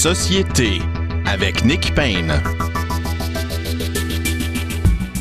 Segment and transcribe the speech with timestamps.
[0.00, 0.78] société
[1.26, 2.32] avec Nick Payne.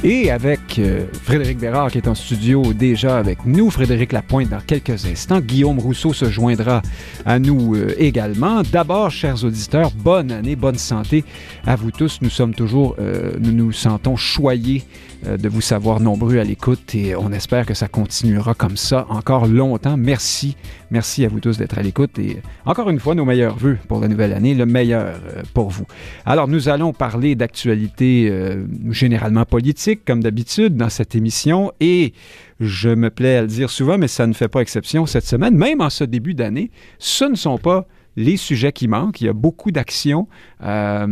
[0.05, 4.61] Et avec euh, Frédéric Bérard qui est en studio déjà avec nous, Frédéric Lapointe dans
[4.61, 5.41] quelques instants.
[5.41, 6.81] Guillaume Rousseau se joindra
[7.25, 8.61] à nous euh, également.
[8.71, 11.25] D'abord, chers auditeurs, bonne année, bonne santé
[11.67, 12.19] à vous tous.
[12.21, 14.85] Nous sommes toujours, euh, nous nous sentons choyés
[15.25, 19.47] de vous savoir nombreux à l'écoute et on espère que ça continuera comme ça encore
[19.47, 19.97] longtemps.
[19.97, 20.55] Merci,
[20.91, 23.99] merci à vous tous d'être à l'écoute et encore une fois, nos meilleurs voeux pour
[23.99, 25.85] la nouvelle année, le meilleur euh, pour vous.
[26.25, 32.13] Alors, nous allons parler d'actualité euh, généralement politique, comme d'habitude, dans cette émission et
[32.59, 35.55] je me plais à le dire souvent, mais ça ne fait pas exception cette semaine,
[35.55, 37.87] même en ce début d'année, ce ne sont pas
[38.19, 39.21] les sujets qui manquent.
[39.21, 40.27] Il y a beaucoup d'actions.
[40.61, 41.07] Euh,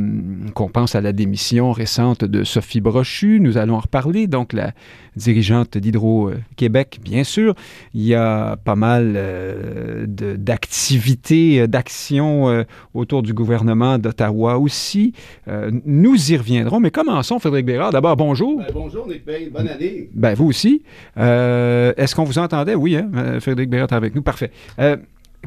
[0.54, 3.40] qu'on pense à la démission récente de Sophie Brochu.
[3.40, 4.28] Nous allons en reparler.
[4.28, 4.74] Donc, la
[5.16, 7.56] dirigeante d'Hydro-Québec, bien sûr.
[7.94, 12.64] Il y a pas mal euh, d'activités, euh, d'actions euh,
[12.94, 15.14] autour du gouvernement d'Ottawa aussi.
[15.86, 16.80] Nous y reviendrons.
[16.80, 17.92] Mais commençons, Frédéric Bérard.
[17.92, 18.60] D'abord, bonjour.
[18.60, 19.24] Ben, bonjour, Nick.
[19.26, 20.10] Bonne année.
[20.14, 20.84] Ben, vous aussi.
[21.16, 22.76] Est-ce qu'on vous entendait?
[22.76, 23.40] Oui, hein?
[23.40, 24.22] Frédéric Bérard est avec nous.
[24.22, 24.52] Parfait.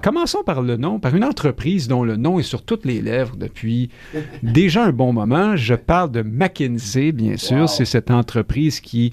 [0.02, 3.36] Commençons par le nom, par une entreprise dont le nom est sur toutes les lèvres
[3.36, 3.90] depuis
[4.42, 5.56] déjà un bon moment.
[5.56, 7.58] Je parle de McKinsey, bien sûr.
[7.62, 7.66] Wow.
[7.66, 9.12] C'est cette entreprise qui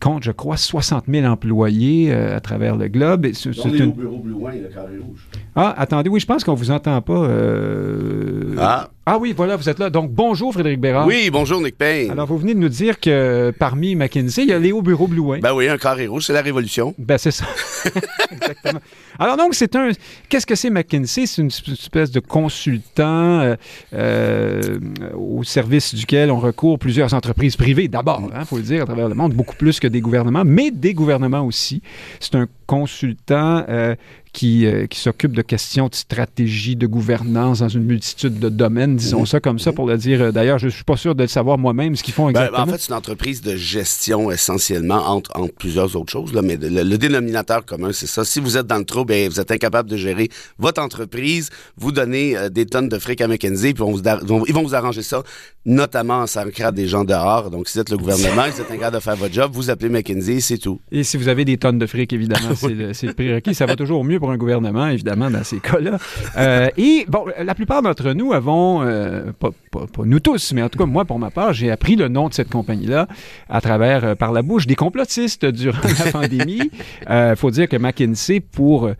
[0.00, 3.26] compte, je crois, 60 000 employés euh, à travers le globe.
[3.26, 5.26] Et c'est- On au bureau plus loin, le carré rouge.
[5.56, 7.14] Ah, attendez, oui, je pense qu'on vous entend pas.
[7.24, 8.90] euh, Ah.
[9.10, 9.88] Ah oui, voilà, vous êtes là.
[9.88, 11.06] Donc, bonjour, Frédéric Bérard.
[11.06, 12.10] Oui, bonjour, Nick Payne.
[12.10, 15.38] Alors, vous venez de nous dire que parmi McKinsey, il y a Léo Bureau-Blouin.
[15.40, 16.94] Ben oui, un carré rouge, c'est la révolution.
[16.98, 17.46] Ben, c'est ça.
[18.30, 18.80] Exactement.
[19.18, 19.90] Alors, donc, c'est un.
[20.28, 21.26] Qu'est-ce que c'est McKinsey?
[21.26, 23.56] C'est une espèce de consultant euh,
[23.92, 24.78] euh,
[25.14, 29.08] au service duquel on recourt plusieurs entreprises privées, d'abord, il faut le dire, à travers
[29.08, 31.82] le monde, beaucoup plus que des gouvernements, mais des gouvernements aussi.
[32.20, 33.96] C'est un consultant euh,
[34.32, 38.96] qui, euh, qui s'occupe de questions de stratégie, de gouvernance dans une multitude de domaines,
[38.96, 40.20] disons ça comme ça, pour le dire.
[40.22, 42.30] Euh, D'ailleurs, je ne suis pas sûr de le savoir moi-même, ce qu'ils font Ben,
[42.42, 42.62] exactement.
[42.62, 46.32] en fait, c'est une entreprise de gestion essentiellement, entre, entre plusieurs autres choses.
[46.32, 48.24] Là, mais le, le dénominateur commun, c'est ça.
[48.24, 50.28] Si vous êtes dans le trouble et vous êtes incapable de gérer
[50.58, 54.02] votre entreprise, vous donnez euh, des tonnes de fric à McKenzie, puis on vous
[54.46, 55.22] ils vont vous arranger ça,
[55.64, 57.50] notamment en sacrant des gens dehors.
[57.50, 59.88] Donc, si vous êtes le gouvernement, vous êtes incapable de faire votre job, vous appelez
[59.88, 60.80] McKenzie, c'est tout.
[60.90, 63.54] Et si vous avez des tonnes de fric, évidemment, c'est le, le prérequis.
[63.54, 65.98] Ça va toujours mieux pour un gouvernement, évidemment, dans ces cas-là.
[66.36, 70.68] Euh, et bon, la plupart d'entre nous avons, euh, pas, pas- nous tous, mais en
[70.68, 73.06] tout cas, moi, pour ma part, j'ai appris le nom de cette compagnie-là
[73.48, 76.70] à travers, euh, par la bouche des complotistes durant la pandémie.
[77.08, 78.90] Il faut dire que McKinsey, pour,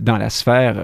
[0.00, 0.76] dans la sphère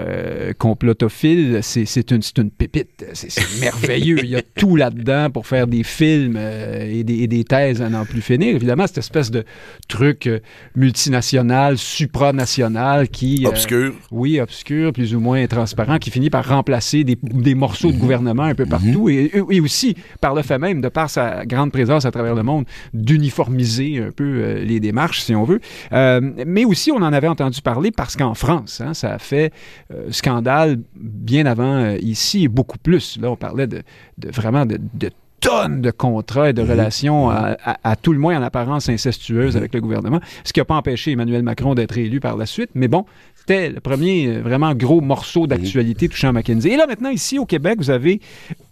[0.59, 3.05] complotophile, c'est une, une pépite.
[3.13, 4.19] C'est merveilleux.
[4.23, 7.89] Il y a tout là-dedans pour faire des films et, des, et des thèses à
[7.89, 8.55] n'en plus finir.
[8.55, 9.45] Évidemment, cette espèce de
[9.89, 10.29] truc
[10.75, 13.45] multinational, supranational qui...
[13.47, 13.51] euh,
[13.89, 14.07] Obscur.
[14.11, 18.45] oui, obscur, plus ou moins transparent, qui finit par remplacer des, des morceaux de gouvernement
[18.45, 22.05] un peu partout et, et aussi, par le fait même, de par sa grande présence
[22.05, 25.61] à travers le monde, d'uniformiser un peu euh, les démarches, si on veut.
[25.93, 29.53] Euh, mais aussi, on en avait entendu parler parce qu'en France, hein, ça a fait
[29.93, 33.19] euh, scandale bien avant ici et beaucoup plus.
[33.21, 33.83] Là, on parlait de,
[34.19, 38.19] de vraiment de, de tonnes de contrats et de relations à, à- à tout le
[38.19, 41.99] moins en apparence incestueuses avec le gouvernement, ce qui n'a pas empêché Emmanuel Macron d'être
[41.99, 42.71] élu par la suite.
[42.75, 43.05] Mais bon,
[43.47, 46.71] c'était le premier euh, vraiment gros morceau d'actualité touchant McKinsey.
[46.71, 48.21] Et là, maintenant, ici au Québec, vous avez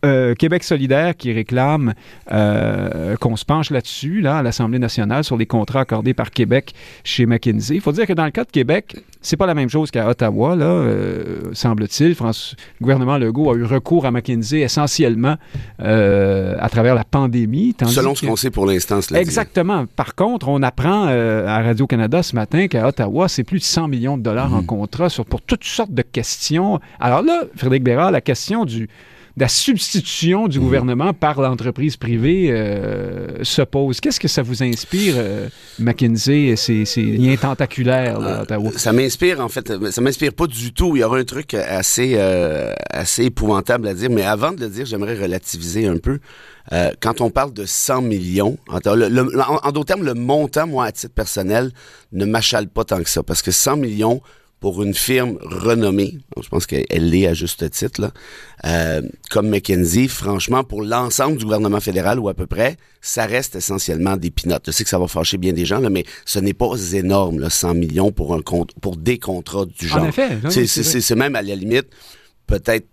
[0.05, 1.93] euh, Québec solidaire qui réclame
[2.33, 6.73] euh, qu'on se penche là-dessus, là, à l'Assemblée nationale, sur les contrats accordés par Québec
[7.05, 7.75] chez McKinsey.
[7.75, 10.09] Il faut dire que dans le cas de Québec, c'est pas la même chose qu'à
[10.09, 12.15] Ottawa, là, euh, semble-t-il.
[12.15, 15.37] France- Le gouvernement Legault a eu recours à McKinsey essentiellement
[15.79, 17.75] à travers la pandémie.
[17.87, 19.23] Selon ce qu'on sait pour l'instant, cela dit.
[19.23, 19.85] Exactement.
[19.97, 24.17] Par contre, on apprend à Radio-Canada ce matin qu'à Ottawa, c'est plus de 100 millions
[24.17, 26.81] de dollars en contrat sur, pour toutes sortes de questions.
[27.01, 28.89] Alors là, Frédéric Bérard, la question du,
[29.37, 33.99] de la substitution du gouvernement par l'entreprise privée euh, se pose.
[34.01, 38.71] Qu'est-ce que ça vous inspire, euh, McKinsey, et liens tentaculaires là, à Ottawa?
[38.77, 40.97] Ça m'inspire, en fait, ça m'inspire pas du tout.
[40.97, 44.69] Il y aura un truc assez, euh, assez épouvantable à dire, mais avant de le
[44.69, 46.19] dire, j'aimerais relativiser un peu.
[46.73, 50.93] Euh, quand on parle de 100 millions, en- en d'autres termes, le montant, moi, à
[50.93, 51.73] titre personnel,
[52.13, 54.21] ne m'achale pas tant que ça, parce que 100 millions
[54.63, 58.13] pour une firme renommée, je pense qu'elle l'est à juste titre, là,
[58.65, 63.57] euh, comme McKenzie, franchement, pour l'ensemble du gouvernement fédéral ou à peu près, ça reste
[63.57, 64.63] essentiellement des pinottes.
[64.67, 67.41] Je sais que ça va fâcher bien des gens, là, mais ce n'est pas énorme,
[67.41, 70.03] là, 100 millions pour, un compte, pour des contrats du genre.
[70.05, 71.89] En effet, oui, c'est même à la limite,
[72.47, 72.87] peut-être,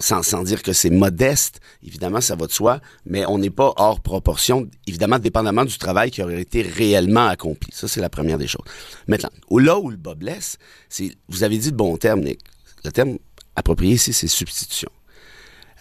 [0.00, 3.72] sans, sans dire que c'est modeste, évidemment, ça va de soi, mais on n'est pas
[3.76, 7.70] hors proportion, évidemment, dépendamment du travail qui aurait été réellement accompli.
[7.72, 8.64] Ça, c'est la première des choses.
[9.06, 10.56] Maintenant, où- là où le bas blesse,
[10.88, 12.40] c'est, vous avez dit le bon terme, Nick.
[12.84, 13.18] Le terme
[13.54, 14.90] approprié ici, c'est substitution.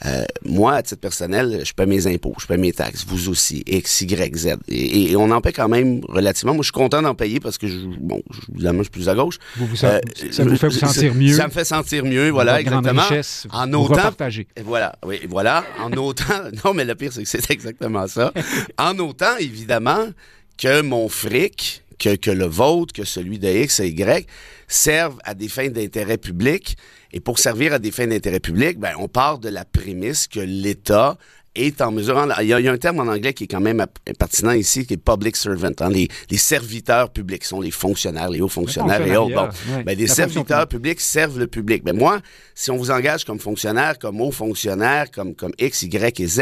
[0.05, 3.63] Euh, moi, à titre personnel, je paie mes impôts, je paie mes taxes, vous aussi,
[3.65, 4.55] X, Y, Z.
[4.67, 6.53] Et, on en paie quand même relativement.
[6.53, 8.21] Moi, je suis content d'en payer parce que, je, bon,
[8.53, 9.37] évidemment, je suis plus à gauche.
[9.55, 10.01] Vous ça
[10.39, 11.33] vous fait vous sentir mieux.
[11.33, 13.01] Ça me fait sentir mieux, voilà, exactement.
[13.03, 14.11] Richesse, en autant.
[14.65, 15.63] Voilà, oui, voilà.
[15.81, 16.23] En autant.
[16.65, 18.33] non, mais le pire, c'est que c'est exactement ça.
[18.77, 20.07] en autant, évidemment,
[20.57, 24.27] que mon fric, que, que le vôtre, que celui de X et Y,
[24.67, 26.77] servent à des fins d'intérêt public.
[27.11, 30.39] Et pour servir à des fins d'intérêt public, ben, on part de la prémisse que
[30.39, 31.17] l'État
[31.55, 32.27] est en mesure.
[32.41, 33.85] Il y, a, un terme en anglais qui est quand même
[34.19, 35.71] pertinent ici, qui est public servant.
[35.79, 39.35] Hein, les, serviteurs publics sont les fonctionnaires, les hauts fonctionnaires et autres.
[39.35, 39.49] Bon,
[39.85, 41.83] ben, les serviteurs publics servent le public.
[41.85, 42.19] Mais moi,
[42.53, 46.41] si on vous engage comme fonctionnaire, comme haut fonctionnaire, comme, comme X, Y et Z,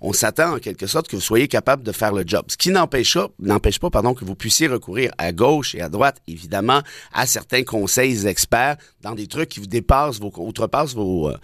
[0.00, 2.44] on s'attend en quelque sorte que vous soyez capable de faire le job.
[2.48, 5.88] Ce qui n'empêche pas, n'empêche pas pardon, que vous puissiez recourir à gauche et à
[5.88, 6.82] droite, évidemment,
[7.12, 11.36] à certains conseils experts dans des trucs qui vous dépassent, vos, outrepassent vos, euh,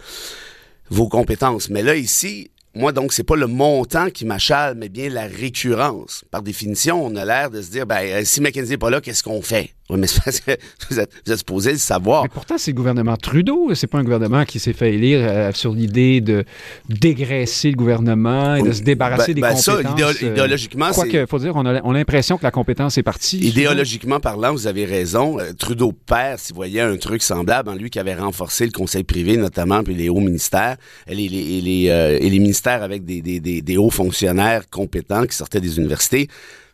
[0.89, 1.69] vos compétences.
[1.69, 6.23] Mais là, ici, moi, donc, c'est pas le montant qui m'achale, mais bien la récurrence.
[6.29, 9.01] Par définition, on a l'air de se dire, ben, euh, si McKenzie n'est pas là,
[9.01, 9.73] qu'est-ce qu'on fait?
[9.89, 10.51] Oui, mais c'est parce que
[10.89, 12.23] vous êtes, vous êtes supposé le savoir.
[12.23, 13.73] Mais pourtant, c'est le gouvernement Trudeau.
[13.73, 16.45] C'est pas un gouvernement qui s'est fait élire euh, sur l'idée de
[16.87, 19.65] dégraisser le gouvernement et de se débarrasser ben, des ben compétences.
[19.65, 23.39] Ça, euh, idéologiquement, Quoi que, faut dire, on a, l'impression que la compétence est partie.
[23.39, 25.37] Idéologiquement parlant, vous avez raison.
[25.57, 29.37] Trudeau père, s'il voyait un truc semblable, en lui qui avait renforcé le conseil privé,
[29.37, 30.77] notamment, puis les hauts ministères,
[31.07, 31.85] les, les, les,
[32.21, 36.27] et les ministères avec des, des, des, hauts fonctionnaires compétents qui sortaient des universités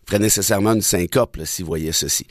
[0.06, 2.28] ferait nécessairement une syncope si vous voyez ceci.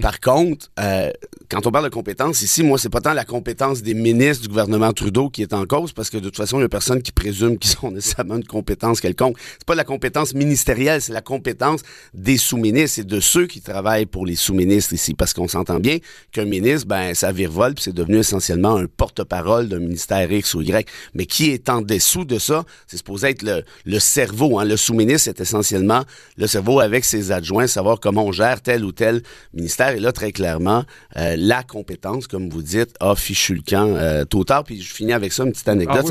[0.00, 1.10] Par contre, euh,
[1.50, 4.48] quand on parle de compétences, ici, moi, c'est pas tant la compétence des ministres du
[4.48, 7.02] gouvernement Trudeau qui est en cause, parce que de toute façon, il y a personne
[7.02, 9.36] qui présume qu'ils ont nécessairement une compétence quelconque.
[9.52, 11.82] C'est pas la compétence ministérielle, c'est la compétence
[12.14, 15.98] des sous-ministres et de ceux qui travaillent pour les sous-ministres ici, parce qu'on s'entend bien
[16.32, 20.62] qu'un ministre, ben, ça virevole, puis c'est devenu essentiellement un porte-parole d'un ministère X ou
[20.62, 20.88] Y.
[21.14, 24.58] Mais qui est en dessous de ça, c'est supposé être le, le cerveau.
[24.58, 24.64] Hein.
[24.64, 26.04] Le sous-ministre est essentiellement
[26.36, 29.90] le cerveau avec ses adjoints, savoir comment on gère tel ou tel ministère.
[29.90, 30.84] Et là, très clairement,
[31.16, 34.64] euh, la compétence, comme vous dites, a fichu le camp euh, tôt tard.
[34.64, 36.04] Puis je finis avec ça, une petite anecdote.
[36.04, 36.08] Ah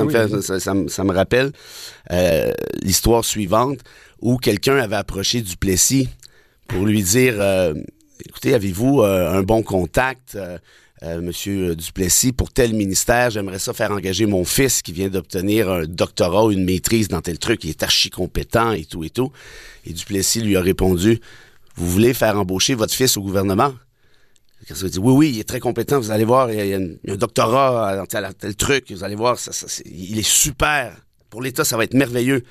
[0.60, 1.52] ça, me ça, me rappelle
[2.12, 3.80] euh, l'histoire suivante
[4.22, 6.10] où quelqu'un avait approché Duplessis
[6.68, 7.36] pour lui dire
[8.26, 10.38] Écoutez, avez-vous un bon contact
[11.22, 15.84] Monsieur Duplessis, pour tel ministère, j'aimerais ça faire engager mon fils qui vient d'obtenir un
[15.84, 19.30] doctorat ou une maîtrise dans tel truc, il est archi compétent et tout et tout.
[19.86, 21.20] Et Duplessis lui a répondu
[21.76, 23.74] Vous voulez faire embaucher votre fils au gouvernement?
[24.72, 28.06] Oui, oui, il est très compétent, vous allez voir, il y a, un doctorat dans
[28.06, 29.52] tel, truc, vous allez voir, ça,
[29.86, 30.96] il est super.
[31.30, 32.44] Pour l'État, ça va être merveilleux.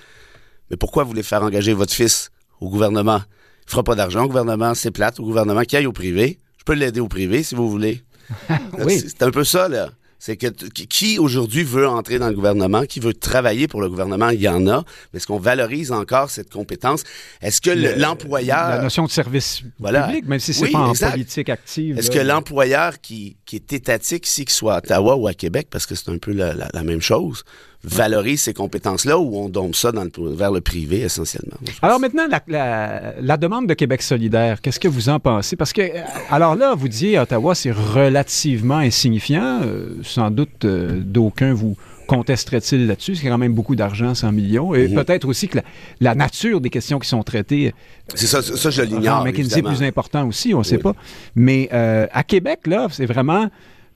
[0.71, 2.31] Mais pourquoi vous voulez faire engager votre fils
[2.61, 3.23] au gouvernement?
[3.67, 6.39] Il fera pas d'argent au gouvernement, c'est plate au gouvernement, qui aille au privé.
[6.59, 8.03] Je peux l'aider au privé si vous voulez.
[8.85, 9.01] oui.
[9.01, 9.91] C'est un peu ça, là.
[10.25, 14.29] C'est que qui aujourd'hui veut entrer dans le gouvernement, qui veut travailler pour le gouvernement,
[14.29, 14.85] il y en a.
[15.13, 17.03] Mais est-ce qu'on valorise encore cette compétence?
[17.41, 21.99] Est-ce que l'employeur la notion de service public, même si c'est pas en politique active.
[21.99, 25.67] Est-ce que l'employeur qui, qui est étatique ici, qu'il soit à Ottawa ou à Québec,
[25.69, 27.43] parce que c'est un peu la, la même chose,
[27.85, 31.57] valorise ces compétences-là ou on dompe ça dans vers le privé essentiellement?
[31.81, 35.57] Alors maintenant, la, la, demande de Québec solidaire, qu'est-ce que vous en pensez?
[35.57, 39.61] Parce que, euh, alors là, vous disiez, Ottawa, c'est relativement insignifiant.
[39.65, 43.17] Euh, sans doute, euh, d'aucuns vous contesterait-il là-dessus?
[43.17, 44.75] C'est quand même beaucoup d'argent, 100 millions.
[44.75, 44.95] Et mhm.
[44.95, 45.59] peut-être aussi que
[46.01, 47.75] la, nature des questions qui sont traitées.
[48.15, 49.25] C'est ça, ça je l'ignore.
[49.25, 50.95] Mais c'est plus important aussi, on ne sait pas.
[51.35, 53.49] Mais à Québec, là, c'est vraiment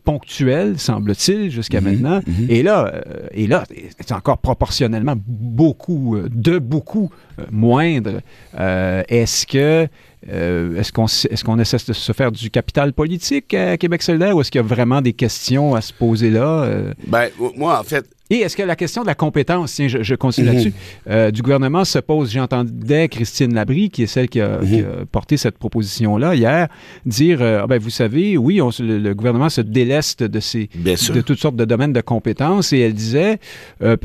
[0.06, 2.20] ponctuel, semble-t-il, jusqu'à mhm, maintenant.
[2.26, 2.46] Mhm.
[2.48, 3.64] Et là, euh, et là,
[3.98, 8.20] c'est encore proportionnellement beaucoup, euh, de beaucoup euh, moindre.
[8.56, 9.88] est-ce que
[10.28, 14.40] est-ce qu'on est-ce qu'on essaie de se faire du capital politique à Québec solidaire ou
[14.40, 16.68] est-ce qu'il y a vraiment des questions à se poser là?
[17.06, 20.48] Ben, moi, en fait, et est-ce que la question de la compétence, tiens, je, continue
[20.48, 21.12] là-dessus, mhm.
[21.12, 25.06] euh, du gouvernement se pose, j'entendais Christine Labrie, qui est celle qui a, mhm.
[25.10, 26.68] porté cette proposition-là hier,
[27.04, 31.38] dire, euh, ah ben, vous savez, oui, le, gouvernement se déleste de, ces, de toutes
[31.38, 33.38] sortes de domaines de compétences, et elle disait,
[33.82, 33.96] euh,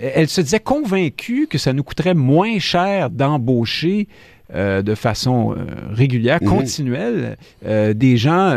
[0.00, 4.08] elle se disait convaincue que ça nous coûterait moins cher d'embaucher
[4.54, 6.48] euh, de façon euh, régulière, mhm.
[6.48, 8.54] continuelle, euh, des gens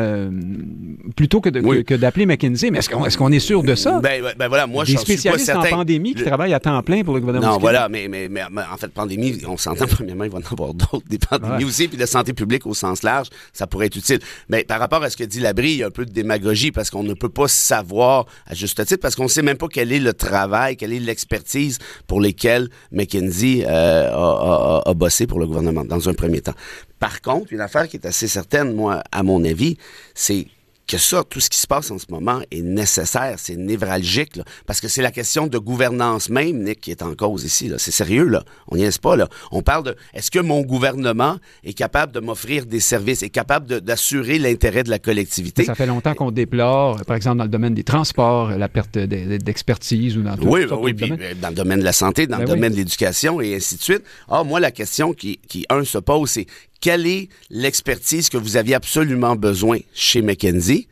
[1.15, 1.49] plutôt que,
[1.95, 2.69] d'appeler McKinsey.
[2.69, 4.01] Mais est-ce qu'on est, sûr de ça?
[4.01, 7.13] Ben, ben, ben voilà, moi, des spécialistes en pandémie qui travaillent à temps plein pour
[7.13, 7.53] le gouvernement.
[7.53, 10.51] Non, voilà, mais, mais, mais, en fait, pandémie, on s'entend, premièrement, il va y en
[10.51, 13.95] avoir d'autres, des pandémies aussi, puis la santé publique au sens large, ça pourrait être
[13.95, 14.19] utile.
[14.49, 16.71] Mais par rapport à ce que dit Labrie, il y a un peu de démagogie
[16.71, 19.67] parce qu'on ne peut pas savoir à juste titre, parce qu'on ne sait même pas
[19.71, 25.47] quel est le travail, quelle est l'expertise pour lesquelles McKinsey a, a bossé pour le
[25.47, 26.55] gouvernement dans un premier temps.
[26.99, 29.77] Par contre, une affaire qui est assez certaine, moi, à mon avis,
[30.13, 30.47] c'est
[30.87, 34.81] que ça, tout ce qui se passe en ce moment est nécessaire, c'est névralgique, parce
[34.81, 37.71] que c'est la question de gouvernance même, Nick, qui est en cause ici.
[37.77, 38.43] C'est sérieux, là.
[38.67, 39.27] On n'y est pas, là.
[39.51, 43.81] On parle de est-ce que mon gouvernement est capable de m'offrir des services, est capable
[43.81, 45.65] d'assurer l'intérêt de la collectivité?
[45.65, 50.17] Ça fait longtemps qu'on déplore, par exemple, dans le domaine des transports, la perte d'expertise
[50.17, 52.45] ou dans tout Oui, oui, puis euh, dans le domaine de la santé, dans le
[52.45, 54.03] ben domaine de l'éducation et ainsi de suite.
[54.29, 56.47] Ah, moi, la question qui, qui un, se pose, c'est
[56.81, 60.87] quelle est l'expertise que vous aviez absolument besoin chez McKenzie?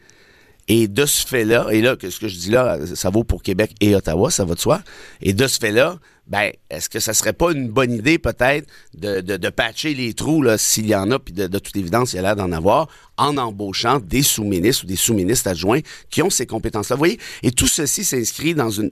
[0.70, 3.76] Et de ce fait-là, et là, ce que je dis là, ça vaut pour Québec
[3.82, 4.82] et Ottawa, ça va de soi.
[5.22, 9.20] Et de ce fait-là, ben, est-ce que ça serait pas une bonne idée peut-être de,
[9.20, 12.22] de, patcher les trous s'il y en a, puis de, toute évidence il y a
[12.22, 12.88] l'air d'en avoir,
[13.18, 16.96] en embauchant des sous-ministres ou des sous-ministres adjoints qui ont ces compétences-là.
[16.96, 18.90] Vous voyez, et tout ceci s'inscrit dans une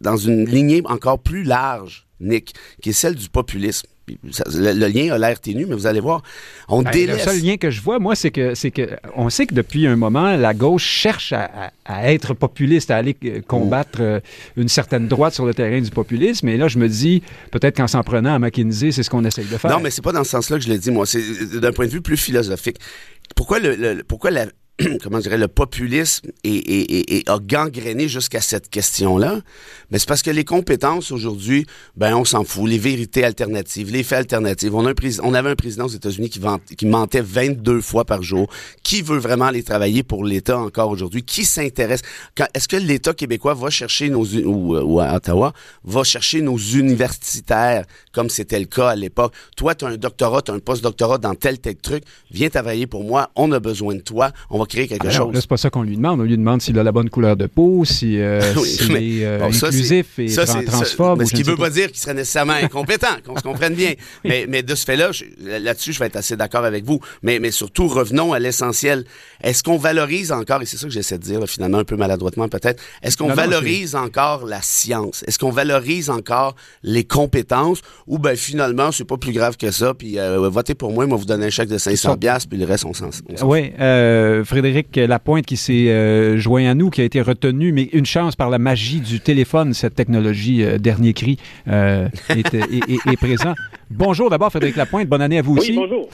[0.00, 5.18] dans une lignée encore plus large, Nick, qui est celle du populisme le, lien a
[5.18, 6.22] l'air ténu, mais vous allez voir,
[6.68, 7.24] on ben, délaisse...
[7.26, 9.86] Le seul lien que je vois, moi, c'est que, c'est que on sait que depuis
[9.86, 11.72] un moment, la gauche cherche à,
[12.10, 14.20] être populiste, à aller euh, combattre euh,
[14.56, 16.48] une certaine droite sur le terrain du populisme.
[16.48, 19.46] Et là, je me dis, peut-être qu'en s'en prenant à McKinsey, c'est ce qu'on essaye
[19.46, 19.70] de faire.
[19.70, 21.06] Non, mais c'est pas dans ce sens-là que je l'ai dit, moi.
[21.06, 22.78] C'est d'un point de vue plus philosophique.
[23.36, 24.46] Pourquoi, le pourquoi la,
[25.02, 29.40] comment je dirais, le populisme est, a gangréné jusqu'à cette question-là.
[29.90, 32.68] Mais c'est parce que les compétences aujourd'hui, ben on s'en fout.
[32.68, 34.70] Les vérités alternatives, les faits alternatifs.
[34.72, 38.48] On, a un on avait un président aux États-Unis qui, mentait 22 fois par jour.
[38.82, 41.22] Qui veut vraiment aller travailler pour l'État encore aujourd'hui?
[41.22, 42.00] Qui s'intéresse?
[42.54, 45.52] Est-ce que l'État québécois va chercher nos, ou, ou à Ottawa,
[45.84, 49.34] va chercher nos universitaires, comme c'était le cas à l'époque?
[49.56, 52.04] Toi, tu as un doctorat, tu as un post-doctorat dans tel, tel truc.
[52.30, 53.30] Viens travailler pour moi.
[53.36, 54.32] On a besoin de toi.
[54.48, 55.34] On va créer quelque ah chose.
[55.34, 56.20] Là, c'est pas ça qu'on lui demande.
[56.20, 59.44] On lui demande s'il a la bonne couleur de peau, si, euh, s'il est euh,
[59.44, 61.20] inclusif et ça, transphobe.
[61.20, 63.94] Mais ce qui ne veut pas dire qu'il serait nécessairement incompétent, qu'on se comprenne bien.
[64.24, 67.00] Mais, mais de ce fait-là, là-dessus, je vais être assez d'accord avec vous.
[67.22, 69.04] Mais, mais surtout, revenons à l'essentiel.
[69.42, 72.48] Est-ce qu'on valorise encore, et c'est ça que j'essaie de dire, finalement, un peu maladroitement
[72.48, 75.24] peut-être, est-ce qu'on valorise encore la science?
[75.26, 77.80] Est-ce qu'on valorise encore les compétences?
[78.06, 81.16] Ou ben finalement, c'est pas plus grave que ça, puis euh, votez pour moi, moi
[81.16, 82.16] vous donner un chèque de 500
[82.48, 83.10] puis le reste, on s'en
[83.42, 87.84] Oui, euh, Frédéric Lapointe qui s'est euh, joint à nous, qui a été retenu, mais
[87.94, 93.54] une chance par la magie du téléphone, cette technologie euh, dernier cri euh, est, présent.
[93.88, 95.72] Bonjour d'abord Frédéric Lapointe, bonne année à vous aussi.
[95.72, 96.06] Bonjour.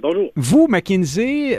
[0.00, 0.30] bonjour.
[0.36, 1.58] Vous, McKinsey,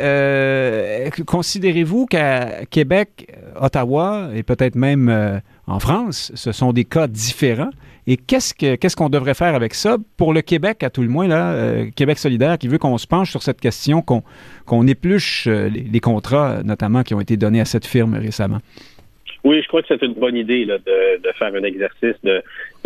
[1.25, 3.27] considérez-vous qu'à Québec,
[3.59, 7.71] Ottawa et peut-être même en France, ce sont des cas différents?
[8.05, 9.97] Et qu'est-ce qu'on devrait faire avec ça?
[10.17, 13.07] Pour le Québec, à tout le moins, là, euh, Québec solidaire, qui veut qu'on se
[13.07, 17.65] penche sur cette question, qu'on épluche euh, les, contrats, notamment, qui ont été donnés à
[17.65, 18.57] cette firme récemment?
[19.45, 20.79] Oui, je crois que c'est une bonne idée de,
[21.37, 22.41] faire un exercice de,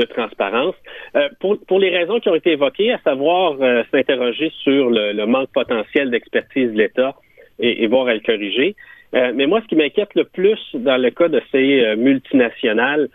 [0.05, 0.75] transparence.
[1.15, 3.57] Euh, pour, les raisons qui ont été évoquées, à savoir
[3.91, 7.15] s'interroger sur le, le, manque potentiel d'expertise de l'État
[7.59, 8.75] et, et, voir à le corriger.
[9.13, 13.09] mais moi, ce qui m'inquiète le plus dans le cas de ces multinationales,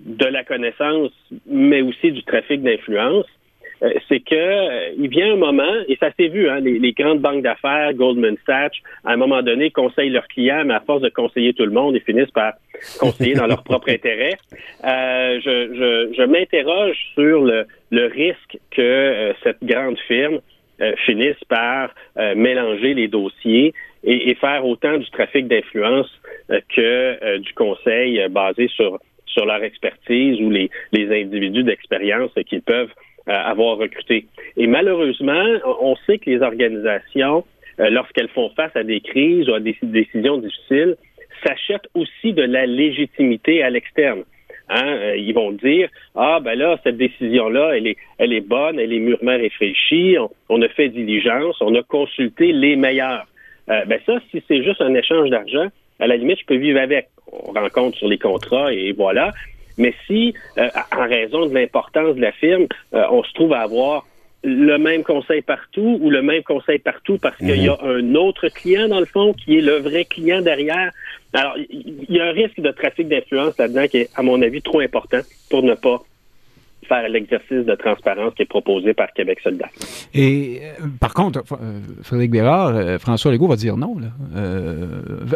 [0.00, 1.10] de la connaissance,
[1.46, 3.26] mais aussi du trafic d'influence,
[3.82, 7.20] euh, c'est que euh, il vient un moment, et ça s'est vu, hein, les, grandes
[7.20, 11.08] banques d'affaires, Goldman Sachs, à un moment donné, conseillent leurs clients, mais à force de
[11.08, 12.54] conseiller tout le monde, ils finissent par
[12.98, 14.36] conseiller dans leur propre intérêt.
[14.84, 20.40] Euh, je, je, m'interroge sur le, le, risque que cette grande firme
[21.06, 21.90] finisse par
[22.36, 23.74] mélanger les dossiers
[24.04, 26.08] et, et, faire autant du trafic d'influence
[26.48, 32.92] que du conseil basé sur sur leur expertise ou les, les individus d'expérience qu'ils peuvent
[33.28, 34.24] euh, avoir recrutés.
[34.56, 35.44] Et malheureusement,
[35.82, 37.44] on sait que les organisations,
[37.78, 40.96] euh, lorsqu'elles font face à des crises ou à des décisions difficiles,
[41.44, 44.22] s'achètent aussi de la légitimité à l'externe.
[44.70, 44.86] Hein?
[44.86, 48.78] Euh, ils vont dire ah ben là cette décision là elle est elle est bonne
[48.78, 50.16] elle est mûrement réfléchie
[50.50, 53.26] on, a fait diligence on a consulté les meilleurs
[53.66, 55.68] ben ça si c'est juste un échange d'argent
[56.00, 59.32] à la limite je peux vivre avec on rencontre sur les contrats et voilà.
[59.76, 63.60] Mais si, euh, en raison de l'importance de la firme, euh, on se trouve à
[63.60, 64.06] avoir
[64.44, 67.88] le même conseil partout ou le même conseil partout parce qu'il y a mhm.
[67.88, 70.90] un autre client dans le fond qui est le vrai client derrière.
[71.32, 74.62] Alors, il y a un risque de trafic d'influence là-dedans qui est, à mon avis,
[74.62, 75.20] trop important
[75.50, 76.02] pour ne pas
[76.88, 79.70] faire l'exercice de transparence qui est proposé par Québec solidaire.
[80.14, 83.96] Et euh, par contre, euh, Frédéric Bérard, euh, François Legault va dire non.
[83.98, 84.08] Là.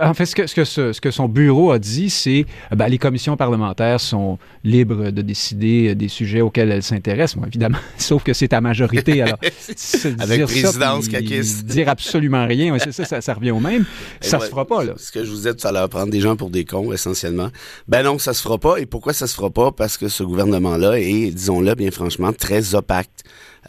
[0.03, 2.99] en fait, ce que, ce, que ce, que son bureau a dit, c'est ben, les
[2.99, 8.53] commissions parlementaires sont libres de décider des sujets auxquels elles s'intéressent, évidemment, sauf que c'est
[8.53, 9.23] à majorité.
[9.23, 9.39] Alors,
[10.19, 11.09] Avec présidence
[11.65, 13.85] Dire absolument rien, ça, ça, revient au même.
[14.21, 14.85] Ça ne se fera pas.
[14.85, 14.95] Là.
[14.97, 17.49] Ce que je vous disais tout à l'heure, prendre des gens pour des cons, essentiellement.
[17.89, 18.79] Ben non, ça se fera pas.
[18.79, 19.73] Et pourquoi ça se fera pas?
[19.73, 23.11] Parce que ce gouvernement-là est disons-le bien franchement, très opaque.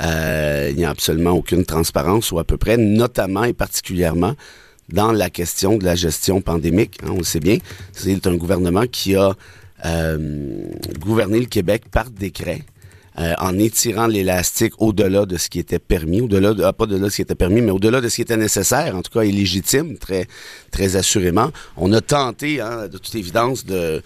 [0.01, 4.36] Euh, il n'y a absolument aucune transparence, ou à peu près, notamment et particulièrement
[4.89, 7.00] dans la question de la gestion pandémique.
[7.03, 7.58] Hein, on le sait bien.
[7.94, 9.34] C'est un gouvernement qui a
[9.86, 10.68] euh,
[11.00, 12.62] gouverné le Québec par décret.
[13.20, 16.98] Euh, en étirant l'élastique au-delà de ce qui était permis, au-delà de, ah, pas de
[16.98, 19.22] de ce qui était permis, mais au-delà de ce qui était nécessaire, en tout cas,
[19.22, 20.25] et légitime, très,
[20.72, 21.51] très assurément.
[21.77, 24.01] On a tenté, hein, de toute évidence, de,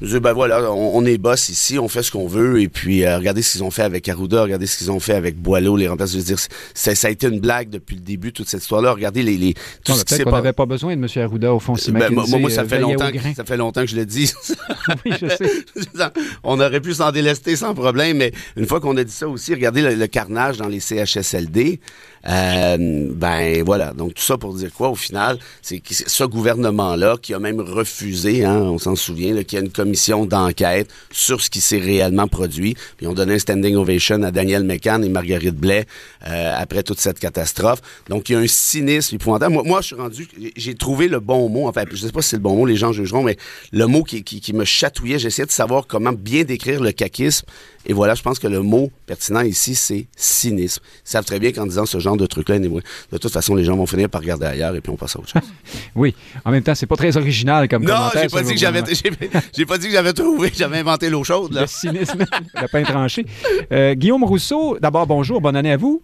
[0.00, 3.04] de dire, ben voilà, on, est boss ici, on fait ce qu'on veut, et puis
[3.04, 5.76] euh, regardez ce qu'ils ont fait avec Arruda, regardez ce qu'ils ont fait avec Boileau,
[5.76, 6.12] les remplaçants.
[6.12, 6.38] Je veux dire,
[6.72, 8.92] ça, a été une blague depuis le début, toute cette histoire-là.
[8.92, 11.08] Regardez les, les tout ce Peut-être qu'on n'avait pas besoin de M.
[11.24, 13.88] Arruda, au fond, si ben, moi, moi, ça fait longtemps, que, ça fait longtemps que
[13.88, 14.32] je le dis.
[15.04, 15.64] oui, je sais.
[16.44, 19.54] on aurait pu s'en délester sans problème, mais une fois qu'on a dit ça aussi,
[19.54, 21.80] regardez le, carnage dans les CHSLD.
[22.28, 27.32] Euh, ben voilà, donc tout ça pour dire quoi au final, c'est ce gouvernement-là qui
[27.32, 31.48] a même refusé, hein, on s'en souvient, qu'il y a une commission d'enquête sur ce
[31.48, 32.76] qui s'est réellement produit.
[32.98, 35.86] Puis on donnait un standing ovation à Daniel McCann et Marguerite Blais
[36.26, 37.80] euh, après toute cette catastrophe.
[38.08, 39.54] Donc il y a un cynisme épouvantable.
[39.54, 42.30] Moi, moi je suis rendu, j'ai trouvé le bon mot, enfin je sais pas si
[42.30, 43.38] c'est le bon mot, les gens jugeront, mais
[43.72, 47.46] le mot qui, qui, qui me chatouillait, j'essayais de savoir comment bien décrire le caquisme.
[47.86, 50.82] Et voilà, je pense que le mot pertinent ici, c'est cynisme.
[51.06, 53.76] Ils savent très bien qu'en disant ce genre de truc-là, de toute façon, les gens
[53.76, 55.42] vont finir par regarder ailleurs et puis on passe à autre chose.
[55.94, 56.14] oui.
[56.44, 58.22] En même temps, c'est pas très original comme non, commentaire.
[58.22, 58.82] Non, j'ai pas, dit que j'avais,
[59.56, 61.52] j'ai, pas dit que j'avais trouvé, j'avais inventé l'eau chaude.
[61.52, 61.62] Là.
[61.62, 62.24] Le cynisme,
[62.54, 63.26] le pain tranché.
[63.72, 66.02] Euh, Guillaume Rousseau, d'abord, bonjour, bonne année à vous.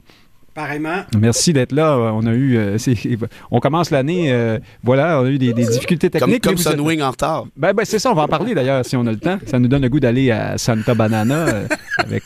[0.56, 1.04] Pareillement.
[1.20, 1.98] Merci d'être là.
[1.98, 2.78] On a eu, euh,
[3.50, 6.42] on commence l'année, euh, voilà, on a eu des, difficultés techniques.
[6.42, 7.44] Comme, comme Sunwing en retard.
[7.58, 9.38] Ben, ben c'est ça, on va en parler d'ailleurs si on a le temps.
[9.44, 11.66] Ça nous donne le goût d'aller à Santa Banana euh,
[11.98, 12.22] avec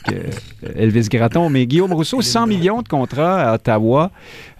[0.77, 1.49] Elvis Gratton.
[1.49, 4.11] Mais Guillaume Rousseau, 100 millions de contrats à Ottawa,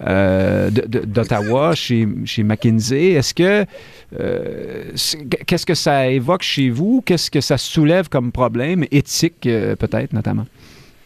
[0.01, 3.11] d'Ottawa chez, chez McKinsey.
[3.11, 3.65] Est-ce que
[5.47, 7.01] qu'est-ce que ça évoque chez vous?
[7.05, 10.45] Qu'est-ce que ça soulève comme problème éthique peut-être notamment?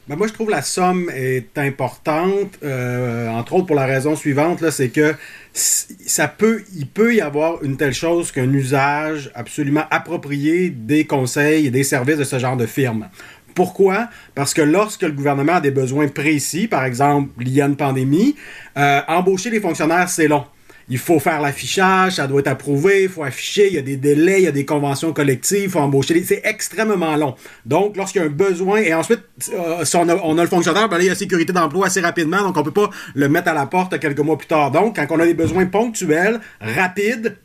[0.08, 4.62] Ben moi, je trouve la somme est importante, euh, entre autres pour la raison suivante,
[4.62, 5.16] là, c'est que
[5.54, 11.66] ça peut, il peut y avoir une telle chose qu'un usage absolument approprié des conseils
[11.66, 13.10] et des services de ce genre de firme.
[13.56, 14.10] Pourquoi?
[14.36, 18.36] Parce que lorsque le gouvernement a des besoins précis, par exemple, liés à une pandémie,
[18.78, 20.46] euh, embaucher les fonctionnaires, c'est long
[20.90, 23.98] il faut faire l'affichage, ça doit être approuvé, il faut afficher, il y a des
[23.98, 26.24] délais, il y a des conventions collectives, il faut embaucher.
[26.24, 27.36] C'est extrêmement long.
[27.66, 29.22] Donc, lorsqu'il y a un besoin, et ensuite,
[29.54, 32.42] euh, si on a, le fonctionnaire, ben là, il y a sécurité d'emploi assez rapidement,
[32.42, 34.72] donc on peut pas le mettre à la porte quelques mois plus tard.
[34.72, 37.38] Donc, quand on a des besoins ponctuels, rapides,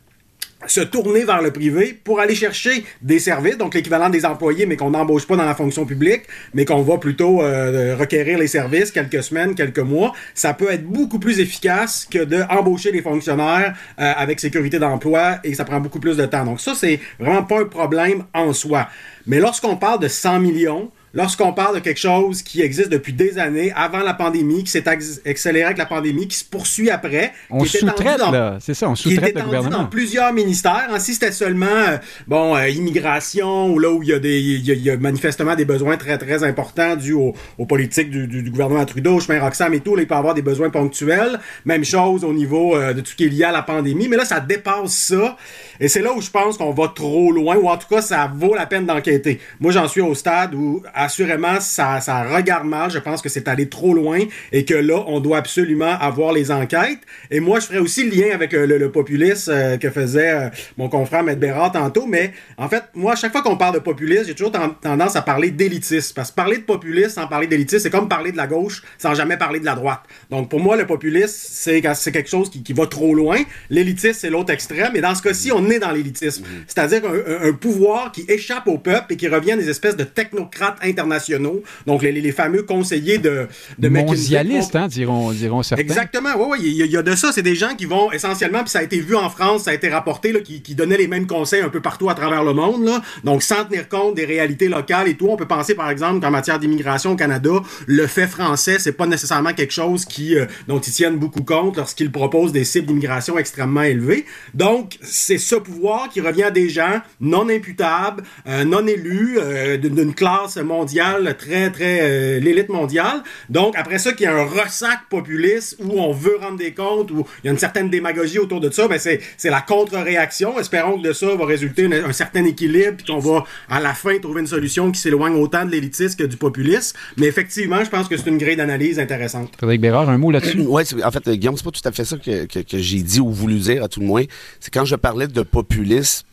[0.67, 4.77] se tourner vers le privé pour aller chercher des services, donc l'équivalent des employés, mais
[4.77, 8.91] qu'on n'embauche pas dans la fonction publique, mais qu'on va plutôt euh, requérir les services
[8.91, 13.75] quelques semaines, quelques mois, ça peut être beaucoup plus efficace que de embaucher les fonctionnaires
[13.99, 16.45] euh, avec sécurité d'emploi et ça prend beaucoup plus de temps.
[16.45, 18.87] Donc ça, c'est vraiment pas un problème en soi.
[19.27, 23.37] Mais lorsqu'on parle de 100 millions, lorsqu'on parle de quelque chose qui existe depuis des
[23.37, 27.33] années, avant la pandémie, qui s'est accéléré avec la pandémie, qui se poursuit après.
[27.49, 28.57] On sous-traite, là.
[28.59, 29.79] C'est ça, on sous-traite le gouvernement.
[29.79, 30.87] dans plusieurs ministères.
[30.89, 31.97] Hein, si c'était seulement, euh,
[32.27, 35.65] bon, euh, immigration, ou là où il y, a des, il y a, manifestement des
[35.65, 37.33] besoins très, très importants dus aux,
[37.65, 41.39] politiques du, gouvernement Trudeau, chemin Roxham et tout, là, il peut avoir des besoins ponctuels.
[41.65, 44.07] Même chose au niveau euh, de tout ce qui est lié à la pandémie.
[44.07, 45.37] Mais là, ça dépasse ça.
[45.79, 48.31] Et c'est là où je pense qu'on va trop loin, ou en tout cas, ça
[48.33, 49.39] vaut la peine d'enquêter.
[49.59, 52.91] Moi, j'en suis au stade où assurément, ça, ça regarde mal.
[52.91, 54.19] Je pense que c'est allé trop loin
[54.51, 56.99] et que là, on doit absolument avoir les enquêtes.
[57.29, 60.49] Et moi, je ferais aussi le lien avec le, le, populisme euh, que faisait euh,
[60.77, 62.05] mon confrère Maître Bérard tantôt.
[62.05, 65.21] Mais en fait, moi, à chaque fois qu'on parle de populisme, j'ai toujours tendance à
[65.21, 66.13] parler d'élitisme.
[66.15, 69.13] Parce que parler de populisme sans parler d'élitisme, c'est comme parler de la gauche sans
[69.13, 70.01] jamais parler de la droite.
[70.29, 73.37] Donc, pour moi, le populisme, c'est quelque chose qui, qui va trop loin.
[73.69, 74.95] L'élitisme, c'est l'autre extrême.
[74.95, 76.43] Et dans ce cas-ci, on est dans l'élitisme.
[76.43, 76.63] Mhm.
[76.67, 80.03] C'est-à-dire un, un, pouvoir qui échappe au peuple et qui revient à des espèces de
[80.03, 83.47] technocrates internationaux, donc les, les fameux conseillers de,
[83.79, 85.81] de Mondialistes, hein, diront, diront certains.
[85.81, 87.31] Exactement, oui, oui, il y, a de ça.
[87.31, 89.73] C'est des gens qui vont essentiellement, puis ça a été vu en France, ça a
[89.73, 92.53] été rapporté, là, qui, qui donnaient les mêmes conseils un peu partout à travers le
[92.53, 92.85] monde.
[92.85, 93.01] Là.
[93.23, 96.31] Donc, sans tenir compte des réalités locales et tout, on peut penser, par exemple, qu'en
[96.31, 97.51] matière d'immigration au Canada,
[97.87, 101.77] le fait français, c'est pas nécessairement quelque chose qui, euh, dont ils tiennent beaucoup compte
[101.77, 104.25] lorsqu'ils proposent des cibles d'immigration extrêmement élevées.
[104.53, 109.77] Donc, c'est ce pouvoir qui revient à des gens non imputables, euh, non élus, euh,
[109.77, 111.99] d'une classe mondiale très, très...
[112.01, 113.23] Euh, l'élite mondiale.
[113.49, 117.11] Donc, après ça, qu'il y a un ressac populiste où on veut rendre des comptes,
[117.11, 120.59] où il y a une certaine démagogie autour de ça, ben c'est la contre-réaction.
[120.59, 124.17] Espérons que de ça va résulter un, certain équilibre, puis qu'on va, à la fin,
[124.19, 126.97] trouver une solution qui s'éloigne autant de l'élitisme que du populisme.
[127.17, 129.53] Mais effectivement, je pense que c'est une grille d'analyse intéressante.
[129.57, 130.63] Frédéric Bérard, un mot là-dessus?
[130.67, 133.19] oui, en fait, Guillaume, c'est pas tout à fait ça que, que, que j'ai dit
[133.19, 134.23] ou voulu dire, à tout le moins.
[134.59, 136.25] C'est quand je parlais de populisme,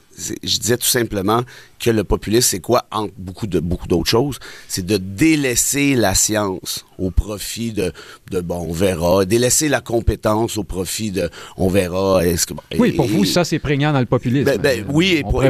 [0.42, 1.42] je disais tout simplement
[1.78, 6.14] que le populisme, c'est quoi, entre beaucoup de beaucoup d'autres choses, c'est de délaisser la
[6.14, 7.92] science au profit de,
[8.30, 12.26] de bon, on verra, délaisser la compétence au profit de, on verra.
[12.26, 14.44] Est-ce que, oui, pour vous, ça, c'est prégnant dans le populisme.
[14.44, 15.42] Ben, ben, oui, et pour,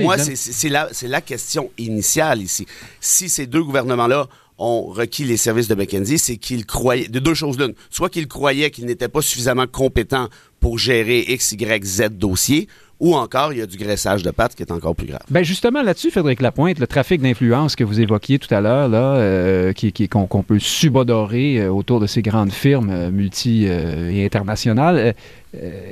[0.00, 2.66] moi, c'est la, la question initiale ici.
[3.00, 7.34] Si ces deux gouvernements-là ont requis les services de McKenzie, c'est qu'ils croyaient, de deux
[7.34, 10.28] choses l'une, soit qu'ils croyaient qu'ils n'étaient pas suffisamment compétents
[10.60, 14.54] pour gérer X, Y, Z dossiers, ou encore il y a du graissage de pattes
[14.54, 15.20] qui est encore plus grave.
[15.30, 19.16] Ben justement là-dessus, Frédéric Lapointe, le trafic d'influence que vous évoquiez tout à l'heure, là,
[19.16, 25.14] euh, qui, qu'on, peut subodorer euh, autour de ces grandes firmes euh, multi et internationales,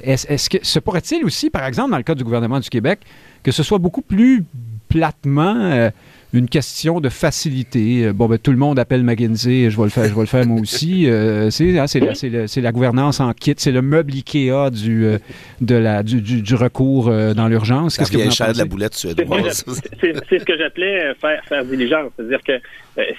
[0.03, 3.01] est-ce, que se pourrait-il aussi, par exemple, dans le cas du gouvernement du Québec,
[3.43, 4.45] que ce soit beaucoup plus
[4.89, 5.91] platement
[6.35, 8.07] une question de facilité.
[8.07, 10.27] Euh, bon, ben, tout le monde appelle McKinsey, je vais le faire, je vais le
[10.27, 11.07] faire moi aussi.
[11.07, 15.19] Euh, hein, c'est la, gouvernance en kit, c'est le meuble Ikea du, euh,
[15.61, 17.97] de la, du, du, recours dans l'urgence.
[17.97, 22.11] Qu'est-ce que vous cher de la boulette C'est ce que j'appelais faire, faire diligence.
[22.17, 22.61] C'est-à-dire que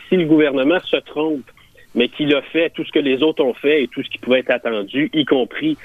[0.09, 1.49] si le gouvernement se trompe
[1.97, 4.17] mais qu'il a fait tout ce que les autres ont fait et tout ce qui
[4.17, 5.77] pouvait être attendu, y compris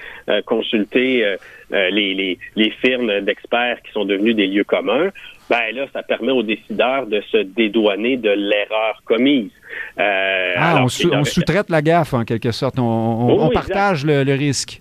[0.44, 1.36] consulter
[1.70, 5.12] les, les, les, firmes d'experts qui sont devenus des lieux communs
[5.50, 9.50] ben là, ça permet aux décideurs de se dédouaner de l'erreur commise.
[9.98, 12.76] Euh, ah, on, sous-traite la gaffe, en quelque sorte.
[12.78, 14.80] On, partage le, risque.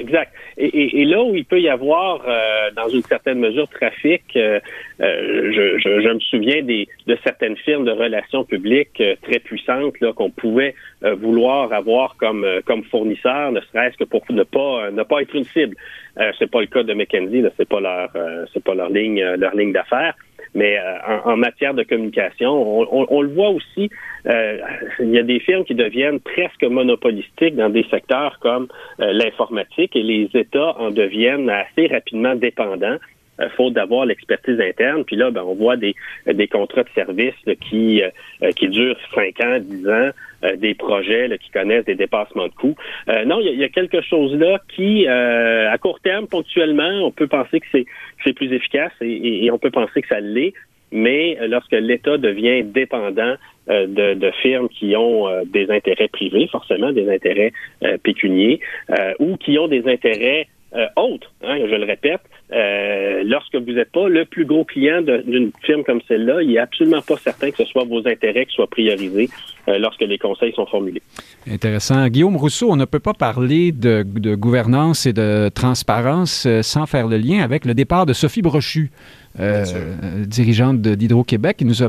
[0.00, 0.32] Exact.
[0.56, 4.58] Et, là où il peut y avoir, euh, dans une certaine mesure, trafic, euh,
[4.98, 11.72] je, me souviens des, de certaines firmes de relations publiques très puissantes qu'on pouvait vouloir
[11.72, 15.76] avoir comme, comme fournisseur, ne serait-ce que pour ne pas, ne pas être une cible.
[16.18, 19.22] Euh, c'est pas le cas de McKenzie, c'est pas leur euh, c'est pas leur ligne
[19.22, 20.14] euh, leur ligne d'affaires.
[20.54, 20.78] Mais
[21.24, 22.50] en, matière de communication,
[22.90, 23.88] on, le voit aussi,
[24.24, 28.66] il y a des firmes qui deviennent presque monopolistiques dans des secteurs comme
[28.98, 32.96] l'informatique et les États en deviennent assez rapidement dépendants
[33.56, 35.04] faute d'avoir l'expertise interne.
[35.04, 35.94] Puis là, ben, on voit des,
[36.26, 38.02] des contrats de service qui,
[38.56, 40.10] qui durent 5 ans, 10 ans,
[40.44, 42.76] euh, des projets qui connaissent des dépassements de coûts.
[43.08, 47.10] Euh, non, il y, a quelque chose là qui, euh, à court terme, ponctuellement, on
[47.10, 47.66] peut penser que
[48.24, 50.54] c'est plus efficace et, on peut penser que ça l'est.
[50.92, 53.34] Mais lorsque l'État devient dépendant
[53.68, 57.52] de, de, firmes qui ont des intérêts privés, forcément des intérêts
[58.02, 58.58] pécuniers,
[59.20, 60.48] ou qui ont des intérêts
[60.96, 62.22] autres, hein, je le répète,
[62.52, 66.58] euh, lorsque vous n'êtes pas le plus gros client d'une firme comme celle-là, il n'est
[66.58, 70.52] absolument pas certain que ce soit vos intérêts qui soient priorisés euh, lorsque les conseils
[70.54, 71.02] sont formulés.
[71.48, 72.06] Intéressant.
[72.08, 74.02] Guillaume Rousseau, on ne peut pas parler de,
[74.34, 78.90] gouvernance et de transparence euh, sans faire le lien avec le départ de Sophie Brochu.
[80.26, 81.88] dirigeante d'Hydro-Québec, qui nous a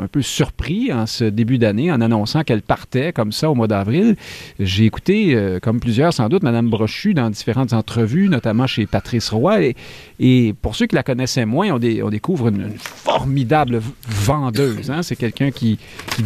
[0.00, 3.68] un peu surpris en ce début d'année en annonçant qu'elle partait comme ça au mois
[3.68, 4.16] d'avril.
[4.58, 9.62] J'ai écouté, comme plusieurs sans doute, Mme Brochu dans différentes entrevues, notamment chez Patrice Roy,
[9.62, 9.76] et,
[10.20, 14.90] et pour ceux qui la connaissaient moins, on, découvre une, formidable vendeuse.
[14.90, 15.02] Hein.
[15.02, 15.78] C'est quelqu'un qui,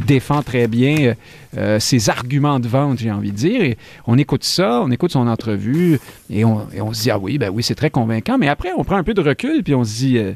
[0.06, 0.83] défend très bien
[1.56, 3.74] euh, ses arguments de vente, j'ai envie de dire.
[4.06, 5.98] On écoute ça, on écoute son entrevue
[6.30, 8.38] et on, se dit, ah oui, ben oui, c'est très convaincant.
[8.38, 10.18] Mais après, on prend un peu de recul puis on se dit...
[10.18, 10.32] Euh,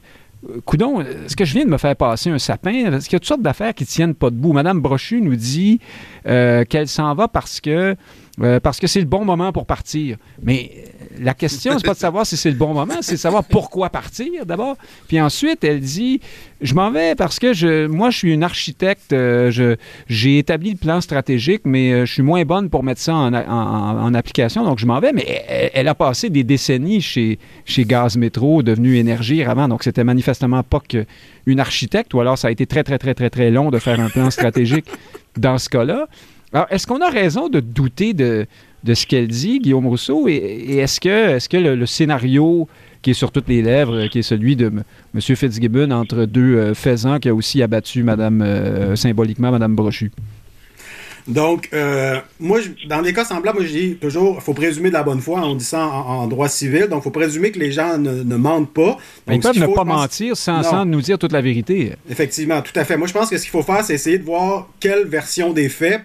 [0.64, 2.92] Coudon, est-ce que je viens de me faire passer un sapin?
[2.92, 4.52] Est-ce qu'il y a toutes sortes d'affaires qui tiennent pas debout?
[4.52, 5.80] Madame Brochu nous dit
[6.26, 7.96] euh, qu'elle s'en va parce que
[8.40, 10.16] euh, parce que c'est le bon moment pour partir.
[10.42, 13.18] Mais euh, la question, c'est pas de savoir si c'est le bon moment, c'est de
[13.18, 14.76] savoir pourquoi partir d'abord.
[15.06, 16.20] Puis ensuite, elle dit
[16.60, 19.76] Je m'en vais parce que je, moi, je suis une architecte, euh,
[20.08, 24.64] j'ai établi le plan stratégique, mais je suis moins bonne pour mettre ça en, application,
[24.64, 25.12] donc je m'en vais.
[25.12, 30.04] Mais elle, a passé des décennies chez, chez Gaz Métro, devenu Énergie avant, donc c'était
[30.04, 33.70] manifestement pas qu'une architecte, ou alors ça a été très, très, très, très, très long
[33.70, 34.86] de faire un plan stratégique
[35.36, 36.08] dans ce cas-là.
[36.52, 38.46] Alors, est-ce qu'on a raison de douter de,
[38.84, 40.28] de ce qu'elle dit, Guillaume Rousseau?
[40.28, 42.68] Et, est-ce que, est -ce que le, scénario
[43.02, 44.72] qui est sur toutes les lèvres, qui est celui de
[45.14, 45.20] M.
[45.20, 50.10] Fitzgibbon entre deux euh, faisans qui a aussi abattu Madame, euh, symboliquement Mme Brochu?
[51.28, 54.94] Donc, euh, moi, dans des cas semblables, moi, je dis toujours, il faut présumer de
[54.94, 55.42] la bonne foi.
[55.42, 56.86] On dit ça en, droit civil.
[56.88, 58.96] Donc, il faut présumer que les gens ne, mentent pas.
[59.26, 61.92] Mais ils peuvent ne pas mentir sans, sans, nous dire toute la vérité.
[62.10, 62.96] Effectivement, tout à fait.
[62.96, 65.68] Moi, je pense que ce qu'il faut faire, c'est essayer de voir quelle version des
[65.68, 66.00] faits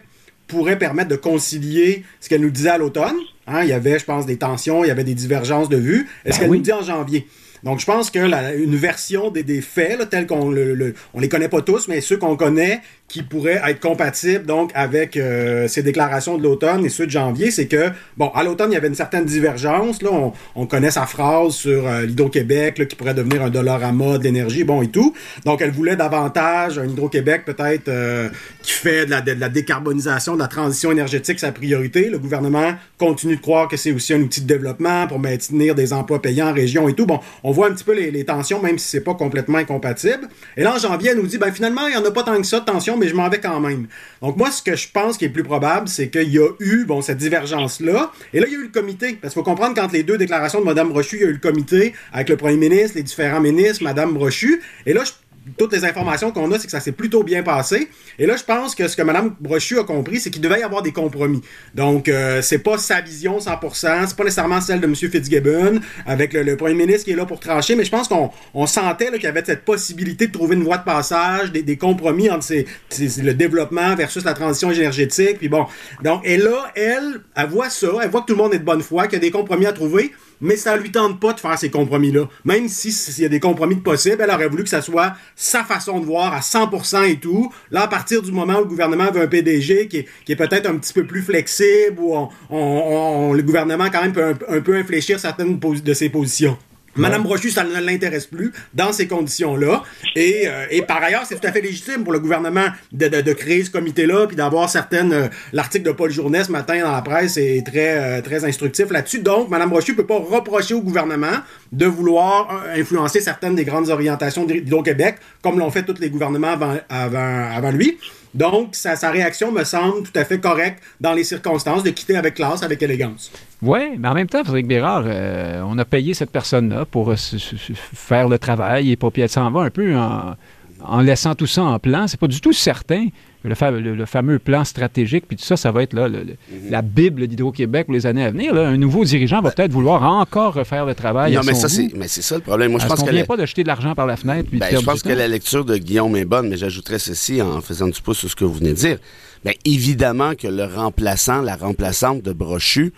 [0.47, 3.15] pourrait permettre de concilier ce qu'elle nous disait à l'automne.
[3.47, 6.07] Hein, il y avait, je pense, des tensions, il y avait des divergences de vues.
[6.25, 7.27] Est-ce ben qu'elle nous dit en janvier?
[7.63, 8.19] Donc, je pense que
[8.57, 12.17] une version des, des faits, tels qu'on le, on les connaît pas tous, mais ceux
[12.17, 17.05] qu'on connaît, qui pourraient être compatibles donc avec euh, ces déclarations de l'automne et ceux
[17.05, 20.01] de janvier, c'est que, bon, à l'automne, il y avait une certaine divergence.
[20.01, 20.09] Là,
[20.55, 24.63] on, connaît sa phrase sur euh, l'Hydro-Québec qui pourrait devenir un dollar à mode d'énergie,
[24.63, 25.13] bon, et tout.
[25.45, 28.29] Donc, elle voulait davantage un Hydro-Québec peut-être euh,
[28.63, 32.09] qui fait de la, de la, décarbonisation, de la transition énergétique sa priorité.
[32.09, 35.93] Le gouvernement continue de croire que c'est aussi un outil de développement pour maintenir des
[35.93, 37.05] emplois payants en région et tout.
[37.05, 40.29] Bon, on voit un petit peu les, tensions, même si c'est pas complètement incompatible.
[40.57, 42.37] Et là, en janvier, elle nous dit, ben finalement, il n'y en a pas tant
[42.37, 42.65] que ça de
[42.97, 43.87] mais je m'en vais quand même.
[44.21, 46.85] Donc moi, ce que je pense qui est plus probable, c'est qu'il y a eu,
[46.85, 48.11] bon, cette divergence-là.
[48.33, 49.17] Et là, il y a eu le comité.
[49.21, 51.33] Parce qu'il faut comprendre, quand les deux déclarations de Mme Rochu, il y a eu
[51.33, 54.61] le comité avec le premier ministre, les différents ministres, Mme Rochu.
[54.85, 55.11] Et là, je
[55.57, 57.89] toutes les informations qu'on a, c'est que ça s'est plutôt bien passé.
[58.17, 60.63] Et là, je pense que ce que Mme Brochu a compris, c'est qu'il devait y
[60.63, 61.41] avoir des compromis.
[61.75, 64.95] Donc, euh, c'est pas sa vision 100%, c'est pas nécessairement celle de M.
[64.95, 69.11] Fitzgibbon, avec le, premier ministre qui est là pour trancher, mais je pense qu'on sentait
[69.11, 73.31] qu'il y avait cette possibilité de trouver une voie de passage, des, compromis entre le
[73.33, 75.39] développement versus la transition énergétique.
[75.39, 75.65] Puis bon,
[76.03, 78.63] donc, et là, elle, elle voit ça, elle voit que tout le monde est de
[78.63, 81.39] bonne foi, qu'il y a des compromis à trouver mais ça lui tente pas de
[81.39, 82.27] faire ces compromis-là.
[82.45, 85.63] Même si s'il y a des compromis possibles, elle aurait voulu que ça soit sa
[85.63, 87.51] façon de voir à 100% et tout.
[87.71, 90.75] Là, à partir du moment où le gouvernement veut un PDG qui est, peut-être un
[90.77, 95.59] petit peu plus flexible, où le gouvernement quand même peut un, un peu infléchir certaines
[95.59, 96.57] de ses positions.
[96.95, 99.83] Madame Brochu, ça ne l'intéresse plus dans ces conditions-là.
[100.15, 103.33] Et, euh, et, par ailleurs, c'est tout à fait légitime pour le gouvernement de, de,
[103.33, 105.13] créer ce comité-là, puis d'avoir certaines...
[105.13, 108.91] Euh, l'article de Paul Journet ce matin dans la presse est très, euh, très instructif
[108.91, 109.19] là-dessus.
[109.19, 111.37] Donc, Madame Brochu ne peut pas reprocher au gouvernement
[111.71, 116.77] de vouloir influencer certaines des grandes orientations d'Hydro-Québec, comme l'ont fait tous les gouvernements avant,
[116.89, 117.97] avant, avant lui.
[118.33, 122.15] Donc, sa, sa, réaction me semble tout à fait correcte dans les circonstances de quitter
[122.15, 123.31] avec classe, avec élégance.
[123.63, 127.15] Oui, mais en même temps, Frédéric Bérard, euh, on a payé cette personne-là pour euh,
[127.15, 130.35] faire le travail et puis elle s'en va un peu en,
[130.83, 132.07] en laissant tout ça en plan.
[132.07, 133.07] C'est pas du tout certain
[133.43, 136.35] le, fameux plan stratégique, puis tout ça, ça va être là, mhm.
[136.69, 138.55] la Bible d'Hydro-Québec pour les années à venir.
[138.55, 141.33] Un nouveau dirigeant va peut-être vouloir encore refaire le travail.
[141.33, 142.71] Non, mais, ça, c'est, mais c'est ça le problème.
[142.71, 144.49] Moi, je pense qu'on vient pas de jeter de l'argent par la fenêtre.
[144.53, 147.87] Ben, je pense que la lecture de Guillaume est bonne, mais j'ajouterais ceci en faisant
[147.87, 148.97] du pouce sur ce que vous venez de dire.
[149.43, 152.93] Bien, évidemment que le remplaçant, la remplaçante de Brochu,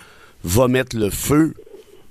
[0.45, 1.55] va mettre le feu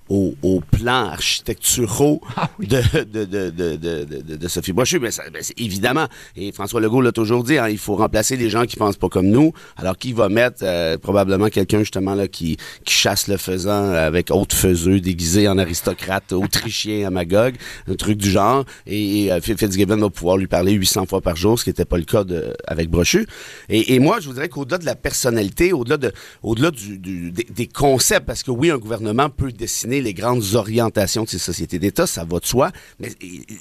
[0.09, 4.99] au, au plans architecturaux ah de, de, de, de, de, Sophie Brochu.
[5.01, 8.67] Mais, ben, évidemment, et François Legault l'a toujours dit, hein, il faut remplacer les gens
[8.67, 9.53] qui pensent pas comme nous.
[9.77, 14.31] Alors, qui va mettre euh, probablement quelqu'un justement là qui, qui chasse le faisant avec
[14.31, 17.55] haute faiseux déguisé en aristocrate autrichien à Magog,
[17.89, 18.65] un truc du genre.
[18.87, 21.85] Et, et euh, Fitzgibbon va pouvoir lui parler 800 fois par jour, ce qui n'était
[21.85, 23.27] pas le cas de, avec Brochu.
[23.69, 26.13] Et, et moi, je voudrais qu'au-delà de la personnalité, au-delà de,
[26.43, 30.55] au-delà du, du, des, des concepts, parce que oui, un gouvernement peut dessiner les grandes
[30.55, 33.11] orientations de ces sociétés d'État, ça va de soi, mais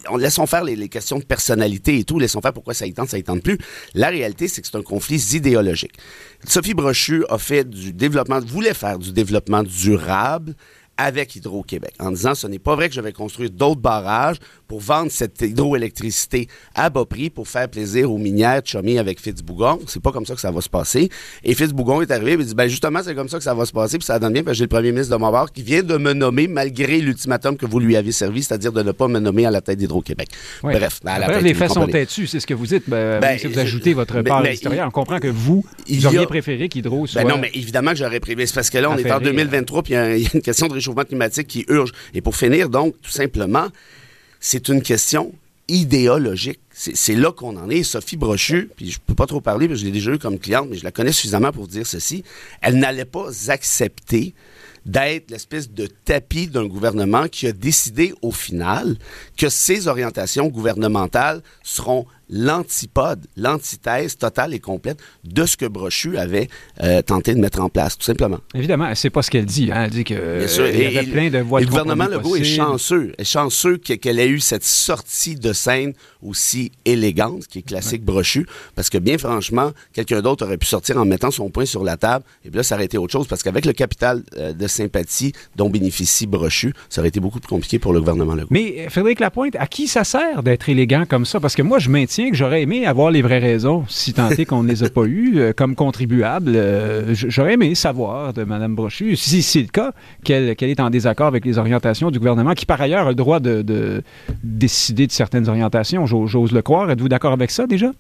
[0.10, 3.10] on laissons faire les, questions de personnalité et tout, laissons faire pourquoi ça y tente,
[3.10, 3.58] ça y tente plus.
[3.94, 5.94] La réalité, c'est que c'est un conflit idéologique.
[6.48, 10.56] Sophie Brochu a fait du développement, voulait faire du développement durable
[10.98, 14.80] avec Hydro-Québec en disant ce n'est pas vrai que je vais construire d'autres barrages pour
[14.80, 19.80] vendre cette hydroélectricité à bas prix pour faire plaisir aux minières de avec Fitzbougon.
[19.88, 21.10] C'est pas comme ça que ça va se passer.
[21.44, 23.72] Et Fitzbougon est arrivé et dit ben justement c'est comme ça que ça va se
[23.72, 25.64] passer puis ça donne bien parce que j'ai le premier ministre de mon bord qui
[25.64, 29.08] vient de me nommer malgré l'ultimatum que vous lui avez servi, c'est-à-dire de ne pas
[29.08, 30.30] me nommer à la tête d'Hydro-Québec.
[30.62, 31.00] Bref,
[31.42, 32.84] les faits sont têtus, c'est ce que vous dites.
[32.88, 36.70] Ben, ben, si vous ajoutez votre part historique, on comprend que vous, vous auriez préféré
[36.70, 37.24] qu'Hydro soit.
[37.24, 38.46] Ben non, mais évidemment que j'aurais préféré.
[38.46, 40.80] C'est parce que là, on est en 2023 puis il y, a une question de
[40.84, 41.92] réchauffement climatique qui urge.
[42.14, 43.68] Et pour finir, donc, tout simplement,
[44.40, 45.34] c'est une question
[45.68, 46.60] idéologique.
[46.72, 47.84] C'est là qu'on en est.
[47.84, 50.40] Sophie Brochu, puis je peux pas trop parler, parce que je l'ai déjà eu comme
[50.40, 52.24] cliente, mais je la connais suffisamment pour dire ceci.
[52.62, 54.34] Elle n'allait pas accepter
[54.86, 58.98] d'être l'espèce de tapis d'un gouvernement qui a décidé au final
[59.38, 66.50] que ses orientations gouvernementales seront l'antipode, l'antithèse totale et complète de ce que Brochu avait
[66.82, 68.40] euh, tenté de mettre en place, tout simplement.
[68.54, 69.70] Évidemment, c'est pas ce qu'elle dit.
[69.72, 69.84] Hein.
[69.86, 73.24] Elle dit que euh, y avait plein de voies Le gouvernement Legault est chanceux, est
[73.24, 78.90] chanceux qu'elle ait eu cette sortie de scène aussi élégante, qui est classique Brochu, parce
[78.90, 82.24] que bien franchement, quelqu'un d'autre aurait pu sortir en mettant son poing sur la table,
[82.46, 85.34] et puis là, ça aurait été autre chose, parce qu'avec le capital euh, de sympathie
[85.56, 88.48] dont bénéficie Brochu, ça aurait été beaucoup plus compliqué pour le gouvernement Legault.
[88.50, 91.40] Mais Frédéric Lapointe, à qui ça sert d'être élégant comme ça?
[91.40, 94.46] Parce que moi, je maintiens que j'aurais aimé avoir les vraies raisons, si tant est
[94.46, 96.52] qu'on ne les a pas eues, euh, comme contribuable.
[96.56, 99.92] Euh, j'aurais aimé savoir de Mme Brochu, si c'est le cas,
[100.24, 103.40] qu'elle est en désaccord avec les orientations du gouvernement, qui par ailleurs a le droit
[103.40, 104.04] de,
[104.44, 106.92] décider de certaines orientations, j'ose le croire.
[106.92, 107.92] Êtes-vous d'accord avec ça déjà?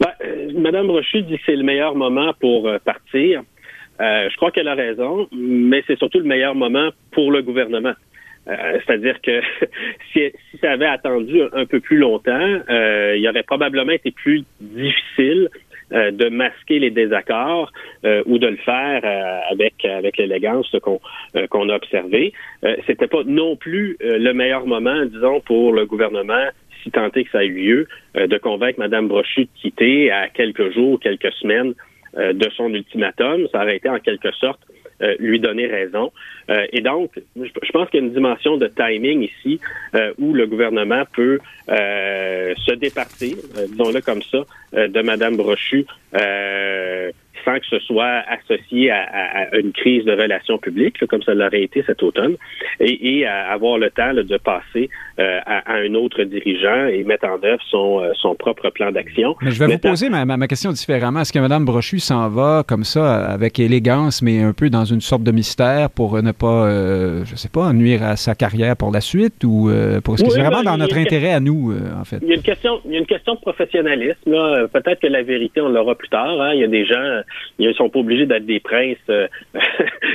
[0.00, 3.42] Ben, euh, Mme Brochu dit que c'est le meilleur moment pour partir.
[4.00, 7.94] je crois qu'elle a raison, mais c'est surtout le meilleur moment pour le gouvernement.
[8.48, 9.40] Euh, c'est-à-dire que
[10.12, 15.48] si, ça avait attendu un, peu plus longtemps, euh, il aurait probablement été plus difficile
[15.92, 17.72] euh, de masquer les désaccords
[18.26, 19.02] ou de le faire
[19.50, 21.00] avec avec l'élégance qu'on
[21.50, 22.32] qu'on a observé.
[22.86, 26.48] C'était pas non plus le meilleur moment, disons, pour le gouvernement
[26.82, 30.72] si est que ça ait eu lieu, de convaincre Mme Brochu de quitter à quelques
[30.72, 31.74] jours, quelques semaines
[32.16, 33.48] de son ultimatum.
[33.50, 34.60] Ça aurait été en quelque sorte
[35.18, 36.12] lui donner raison.
[36.72, 39.60] et donc, je pense qu'il y a une dimension de timing ici
[40.18, 43.36] où le gouvernement peut se départir,
[43.68, 45.86] disons-le comme ça, de Mme Brochu
[47.46, 51.82] sans que ce soit associé à, une crise de relations publiques, comme ça l'aurait été
[51.86, 52.36] cet automne,
[52.80, 57.42] et, à avoir le temps de passer euh, à, un autre dirigeant et mettre en
[57.44, 59.36] œuvre son, euh, son propre plan d'action.
[59.42, 61.20] Mais je vais vous poser ma, ma, question différemment.
[61.20, 65.00] Est-ce que Mme Brochu s'en va comme ça, avec élégance, mais un peu dans une
[65.00, 68.90] sorte de mystère pour ne pas, euh, je sais pas, nuire à sa carrière pour
[68.90, 69.70] la suite, ou
[70.02, 72.18] pour est-ce que c'est vraiment ben, dans notre intérêt à nous, en fait?
[72.22, 74.68] Il y a une question, il y a une question de professionnalisme.
[74.72, 76.40] Peut-être que la vérité, on l'aura plus tard.
[76.40, 76.52] Hein.
[76.54, 77.22] Il y a des gens
[77.58, 79.26] ils ne sont pas obligés d'être des princes euh,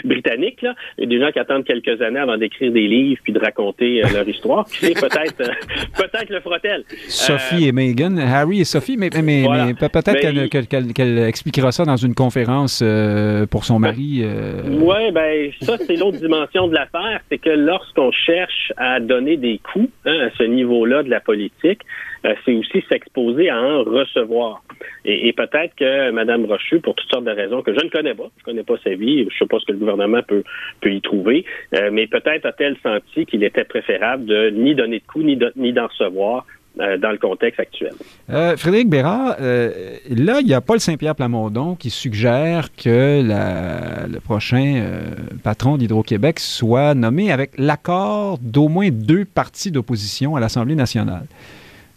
[0.03, 0.61] britanniques.
[0.61, 0.75] Là.
[0.97, 3.39] Il y a des gens qui attendent quelques années avant d'écrire des livres puis de
[3.39, 4.65] raconter euh, leur histoire.
[4.79, 5.53] peut-être euh,
[5.97, 6.83] peut-être le fera-t-elle.
[7.07, 12.83] Sophie et Meghan, Harry et Sophie, mais, mais, peut-être qu'elle expliquera ça dans une conférence
[13.49, 14.23] pour son mari.
[14.67, 17.21] Oui, ben ça, c'est l'autre dimension de l'affaire.
[17.29, 21.81] C'est que lorsqu'on cherche à donner des coups hein, à ce niveau-là de la politique,
[22.45, 24.63] c'est aussi s'exposer à en recevoir.
[25.05, 28.29] Et, peut-être que Mme Rochu, pour toutes sortes de raisons que je ne connais pas,
[28.37, 30.43] je ne connais pas sa vie, je ne sais pas ce que le gouvernement peut,
[30.81, 35.03] peut y trouver, euh, mais peut-être a-t-elle senti qu'il était préférable de ni donner de
[35.05, 36.45] coups, ni d'en recevoir
[36.79, 37.93] euh, dans le contexte actuel.
[38.29, 44.83] Euh, Frédéric Bérard, là, il y a Paul Saint-Pierre Plamondon qui suggère que le prochain
[45.43, 51.25] patron d'Hydro-Québec soit nommé avec l'accord d'au moins deux partis d'opposition à l'Assemblée nationale.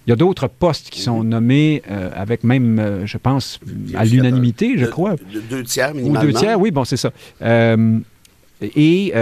[0.06, 3.58] Il y a d'autres postes qui sont nommés euh, avec même, euh, je pense,
[3.94, 5.16] à l'unanimité, je crois.
[5.48, 6.28] Deux tiers minimalement.
[6.28, 7.10] Ou deux tiers, oui, bon, c'est ça.
[7.42, 7.98] Euh,
[8.62, 9.12] et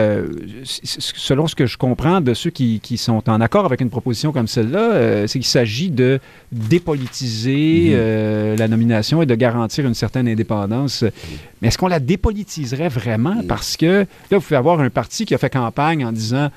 [0.64, 4.47] selon ce que je comprends de ceux qui, sont en accord avec une proposition comme
[4.47, 6.21] celle-là, c'est qu'il s'agit de
[6.53, 8.59] dépolitiser mm-hmm.
[8.59, 11.05] la nomination et de garantir une certaine indépendance.
[11.61, 13.42] Mais est-ce qu'on la dépolitiserait vraiment?
[13.49, 16.51] Parce que là, vous pouvez avoir un parti qui a fait campagne en disant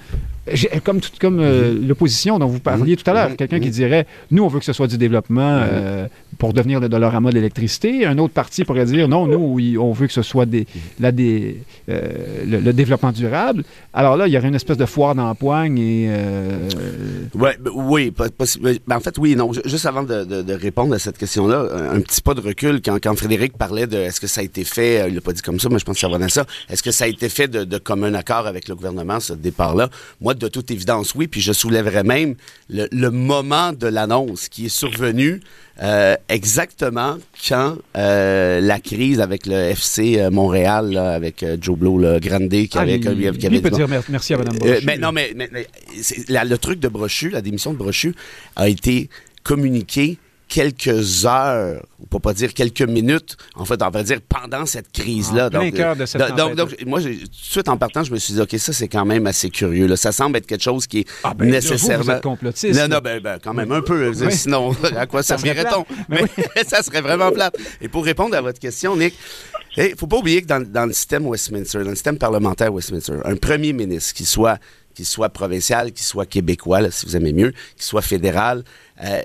[0.83, 1.88] comme, comme euh, mhm.
[1.88, 3.35] l'opposition dont vous parliez tout à l'heure, mhm.
[3.35, 3.73] quelqu'un qui mhm.
[3.73, 7.35] dirait nous, on veut que ce soit du développement euh, pour devenir le dollarama de
[7.35, 8.05] l'électricité.
[8.05, 10.67] Un autre parti pourrait dire non, nous, on veut que ce soit des,
[11.03, 12.09] euh,
[12.45, 13.63] le, développement durable.
[13.93, 16.09] Alors là, il y aurait une espèce de foire d'empoigne et.
[17.35, 19.51] Ouais, ben, oui, ben, en fait, oui, non.
[19.65, 23.87] Juste avant de, répondre à cette question-là, un, petit pas de recul quand, Frédéric parlait
[23.87, 25.85] de est-ce que ça a été fait, il l'a pas dit comme ça, mais je
[25.85, 26.45] pense que ça va dans ça.
[26.69, 29.89] Est-ce que ça a été fait de commun accord avec le gouvernement, ce départ-là?
[30.21, 31.27] Moi, de toute évidence, oui.
[31.27, 32.35] Puis je soulèverais même
[32.69, 35.41] le, moment de l'annonce qui est survenu
[35.83, 42.19] euh, exactement quand euh, la crise avec le FC euh, Montréal, avec Joe Blow, le
[42.19, 44.85] Grande, qui ah, avait, peut dire merci à Mme Brochu.
[44.85, 48.15] mais non, mais, le truc de Brochu, la démission de Brochu,
[48.55, 49.09] a été
[49.43, 54.91] communiqué quelques heures, pour pas dire quelques minutes, en fait, on va dire pendant cette
[54.91, 55.49] crise-là.
[55.49, 58.41] donc, de cette donc, donc, moi, tout de suite en partant, je me suis dit,
[58.41, 59.88] OK, ça, c'est quand même assez curieux.
[59.88, 59.97] Là.
[59.97, 62.03] Ça semble être quelque chose qui est ah, ben, nécessairement.
[62.03, 62.79] Vous, êtes complotiste.
[62.79, 64.13] Non, non, ben, ben, quand même un peu.
[64.31, 65.86] Sinon, à quoi ça servirait-on?
[66.10, 66.25] Mais,
[66.67, 67.58] ça serait vraiment plate.
[67.81, 69.15] Et pour répondre à votre question, Nick,
[69.77, 72.73] il ne faut pas oublier que dans, dans le système Westminster, dans le système parlementaire
[72.73, 74.60] Westminster, un premier ministre qui soit
[74.95, 78.63] qu'il soit provincial, qu'il soit québécois, si vous aimez mieux, qu'il soit fédéral,
[79.03, 79.21] euh,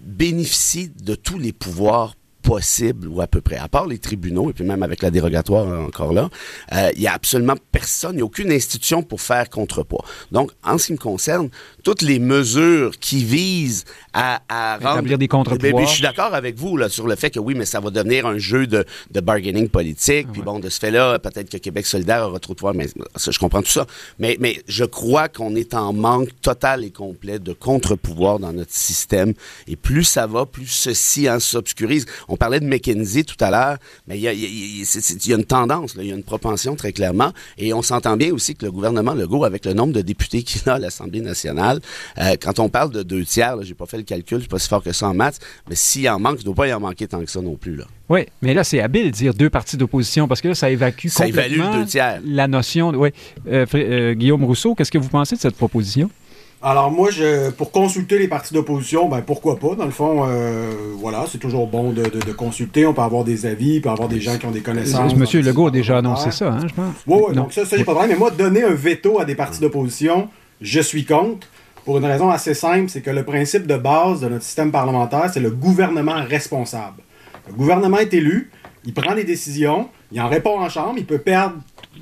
[0.00, 2.14] bénéficie de tous les pouvoirs
[2.48, 5.66] possible, ou à peu près, à part les tribunaux, et puis même avec la dérogatoire
[5.86, 6.30] encore là,
[6.72, 10.02] euh, il n'y a absolument personne, il n'y a aucune institution pour faire contrepoids.
[10.32, 11.50] Donc, en ce qui me concerne,
[11.84, 13.84] toutes les mesures qui visent
[14.14, 15.16] à, à rendre...
[15.18, 15.84] des contrepoids.
[15.84, 18.24] je suis d'accord avec vous là, sur le fait que oui, mais ça va devenir
[18.24, 22.26] un jeu de, de bargaining politique, puis bon, de ce fait-là, peut-être que Québec solidaire
[22.26, 22.86] aura trop de pouvoir, mais
[23.18, 23.86] je comprends tout ça.
[24.18, 28.72] Mais, mais je crois qu'on est en manque total et complet de contre-pouvoir dans notre
[28.72, 29.34] système,
[29.66, 32.06] et plus ça va, plus ceci hein, s'obscurise.
[32.28, 35.94] On parlait de McKinsey tout à l'heure, mais il y a, y a, une tendance,
[35.98, 39.14] il y a une propension très clairement, et on s'entend bien aussi que le gouvernement
[39.14, 41.80] Legault, avec le nombre de députés qu'il a à l'Assemblée nationale,
[42.18, 44.58] euh, quand on parle de deux tiers, j'ai pas fait le calcul, je suis pas
[44.58, 46.72] si fort que ça en maths, mais s'il en manque, il ne doit pas y
[46.72, 47.76] en manquer tant que ça non plus.
[47.76, 47.84] Là.
[48.08, 51.08] Oui, mais là, c'est habile de dire deux partis d'opposition parce que là, ça évacue
[51.08, 52.20] ça complètement deux tiers.
[52.24, 52.92] la notion.
[52.92, 52.98] De.
[52.98, 56.10] Euh, euh, Guillaume Rousseau, qu'est-ce que vous pensez de cette proposition?
[56.60, 59.76] Alors moi, je, pour consulter les partis d'opposition, ben pourquoi pas?
[59.76, 62.84] Dans le fond, euh, voilà, c'est toujours bon de, consulter.
[62.84, 65.14] On peut avoir des avis, il peut avoir des gens qui ont des connaissances.
[65.14, 66.94] Monsieur Legault a déjà annoncé ça, hein, je pense?
[67.06, 68.16] Oui, oui, donc ça, ça j'ai pas de problème.
[68.16, 70.28] Mais moi, donner un veto à des partis d'opposition,
[70.60, 71.46] je suis contre.
[71.84, 75.30] Pour une raison assez simple, c'est que le principe de base de notre système parlementaire,
[75.32, 77.02] c'est le gouvernement responsable.
[77.46, 78.50] Le gouvernement est élu,
[78.84, 81.56] il prend des décisions, il en répond en Chambre, il peut perdre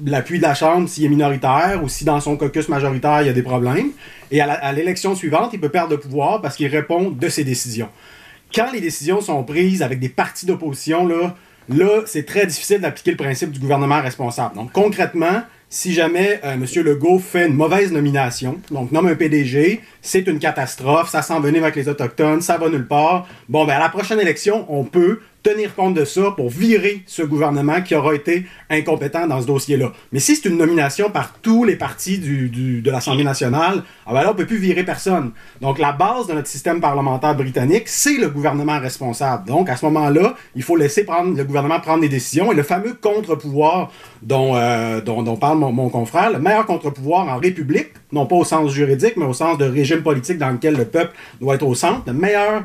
[0.04, 3.30] l'appui de la Chambre s'il est minoritaire ou si dans son caucus majoritaire il y
[3.30, 3.90] a des problèmes.
[4.30, 7.88] Et à l'élection suivante, il peut perdre de pouvoir parce qu'il répond de ses décisions.
[8.54, 11.34] Quand les décisions sont prises avec des partis d'opposition, là,
[11.68, 14.56] là, c'est très difficile d'appliquer le principe du gouvernement responsable.
[14.56, 16.64] Donc, concrètement, si jamais euh, M.
[16.84, 21.62] Legault fait une mauvaise nomination, donc nomme un PDG, c'est une catastrophe, ça s'en venir
[21.62, 23.28] avec les Autochtones, ça va nulle part.
[23.48, 27.22] Bon, ben à la prochaine élection, on peut tenir compte de ça pour virer ce
[27.22, 29.92] gouvernement qui aura été incompétent dans ce dossier-là.
[30.10, 34.22] Mais si c'est une nomination par tous les partis du, de l'Assemblée nationale, ah ben
[34.22, 35.30] là, on peut plus virer personne.
[35.60, 39.46] Donc, la base de notre système parlementaire britannique, c'est le gouvernement responsable.
[39.46, 42.50] Donc, à ce moment-là, il faut laisser le gouvernement prendre des décisions.
[42.50, 43.92] Et le fameux contre-pouvoir
[44.22, 48.34] dont, euh, dont, dont, parle mon, mon confrère, le meilleur contre-pouvoir en République, non pas
[48.34, 51.66] au sens juridique, mais au sens de régime politique dans lequel le peuple doit être
[51.66, 52.64] au centre, le meilleur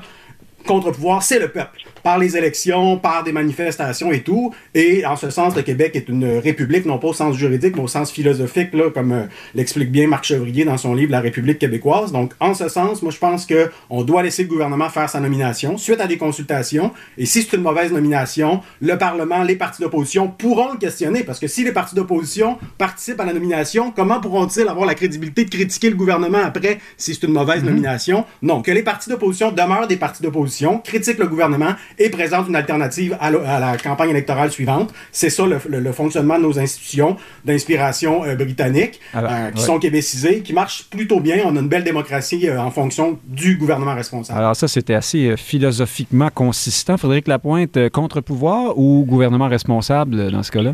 [0.65, 4.53] contre-pouvoir, c'est le peuple par les élections, par des manifestations et tout.
[4.73, 7.83] Et en ce sens, le Québec est une république, non pas au sens juridique, mais
[7.83, 9.23] au sens philosophique, là, comme euh,
[9.55, 12.11] l'explique bien Marc Chevrier dans son livre La République québécoise.
[12.11, 15.19] Donc, en ce sens, moi, je pense que on doit laisser le gouvernement faire sa
[15.19, 16.91] nomination suite à des consultations.
[17.17, 21.23] Et si c'est une mauvaise nomination, le Parlement, les partis d'opposition pourront le questionner.
[21.23, 25.45] Parce que si les partis d'opposition participent à la nomination, comment pourront-ils avoir la crédibilité
[25.45, 27.65] de critiquer le gouvernement après si c'est une mauvaise mm-hmm.
[27.65, 28.25] nomination?
[28.41, 32.55] Non, que les partis d'opposition demeurent des partis d'opposition, critiquent le gouvernement et présente une
[32.55, 34.93] alternative à, la campagne électorale suivante.
[35.11, 40.53] C'est ça le, fonctionnement de nos institutions d'inspiration euh, britannique, euh, qui sont québécisées, qui
[40.53, 41.39] marchent plutôt bien.
[41.45, 44.39] On a une belle démocratie euh, en fonction du gouvernement responsable.
[44.39, 46.97] Alors ça, c'était assez philosophiquement consistant.
[46.97, 50.73] Frédéric Lapointe, contre-pouvoir ou gouvernement responsable dans ce cas-là?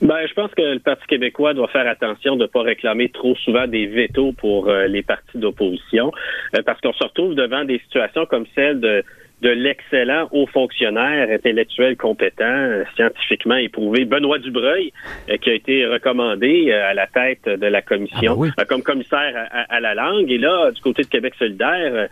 [0.00, 3.34] Ben, je pense que le Parti québécois doit faire attention de ne pas réclamer trop
[3.36, 6.12] souvent des vétos pour les partis d'opposition,
[6.64, 9.02] parce qu'on se retrouve devant des situations comme celle de
[9.42, 14.92] de l'excellent haut fonctionnaire intellectuel compétent, euh, scientifiquement éprouvé, Benoît Dubreuil,
[15.28, 18.82] euh, qui a été recommandé euh, à la tête de la commission ah, ben comme
[18.82, 20.30] commissaire à, la langue.
[20.30, 22.08] Et là, du côté de Québec solidaire,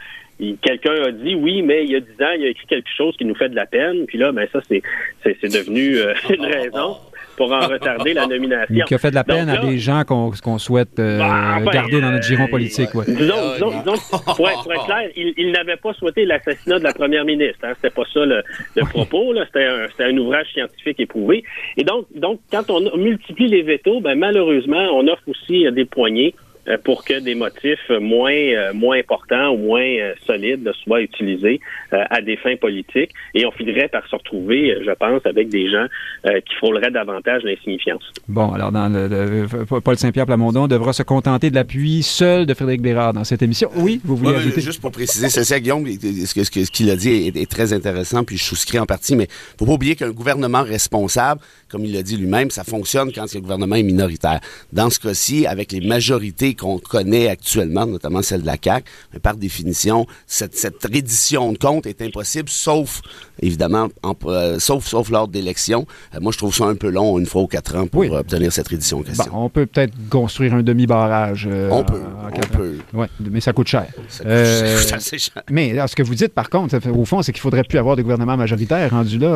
[0.63, 3.17] quelqu'un a dit oui, mais il y a dix ans, il a écrit quelque chose
[3.17, 4.07] qui nous fait de la peine.
[4.07, 4.83] Puis là, ben ça, c'est
[5.25, 5.97] c'est devenu
[6.31, 6.97] une raison
[7.37, 8.85] pour en retarder la nomination.
[8.87, 12.11] Qui a fait de la peine à des gens qu'on souhaite euh, bah, garder dans
[12.11, 12.95] notre giron euh, politique.
[12.95, 13.05] Ouais.
[13.07, 17.25] Disons, disons, disons pour, être, clair, il, il n'avait pas souhaité l'assassinat de la première
[17.25, 17.59] ministre.
[17.65, 17.73] Hein.
[17.77, 18.43] C'était pas ça le,
[18.75, 19.35] le propos.
[19.47, 21.45] C'était un, un, ouvrage scientifique éprouvé.
[21.77, 26.35] Et donc, donc, quand on multiplie les vétos, ben, malheureusement, on offre aussi des poignées
[26.35, 26.46] euh,
[26.85, 31.61] pour que des motifs moins euh, moins importants ou moins euh, solides soient utilisés
[31.93, 35.87] à des fins politiques et on finirait par se retrouver, je pense, avec des gens
[36.25, 38.03] qui frôleraient davantage l'insignifiance.
[38.29, 39.47] Bon, alors dans le,
[39.81, 43.71] Paul Saint-Pierre Plamondon devra se contenter de l'appui seul de Frédéric Bérard dans cette émission.
[43.77, 44.61] Oui, vous voulez ajouter?
[44.61, 48.45] Juste pour préciser, c'est ça, Guillaume, ce qu'il a dit est, très intéressant, puis je
[48.45, 52.51] souscris en partie, mais faut pas oublier qu'un gouvernement responsable, comme il l'a dit lui-même,
[52.51, 54.41] ça fonctionne quand le gouvernement est minoritaire.
[54.73, 59.19] Dans ce cas-ci, avec les majorités qu'on connaît actuellement, notamment celle de la CAQ, mais
[59.19, 63.01] par définition, cette, cette reddition de compte est impossible, sauf,
[63.41, 63.89] évidemment,
[64.27, 65.87] euh, sauf, sauf lors d'élections.
[66.15, 68.53] Euh, moi, je trouve ça un peu long, une fois ou quatre ans, pour obtenir
[68.53, 69.31] cette reddition en question.
[69.33, 71.49] on peut peut-être construire un demi-barrage.
[71.51, 72.03] Euh, on peut,
[72.33, 72.79] on peut.
[72.95, 73.87] Ouais, mais ça coûte cher.
[74.09, 75.43] Ça coûte assez cher.
[75.51, 78.03] Mais ce que vous dites, par contre, au fond, c'est qu'il faudrait plus avoir de
[78.03, 79.29] gouvernement majoritaire rendu là.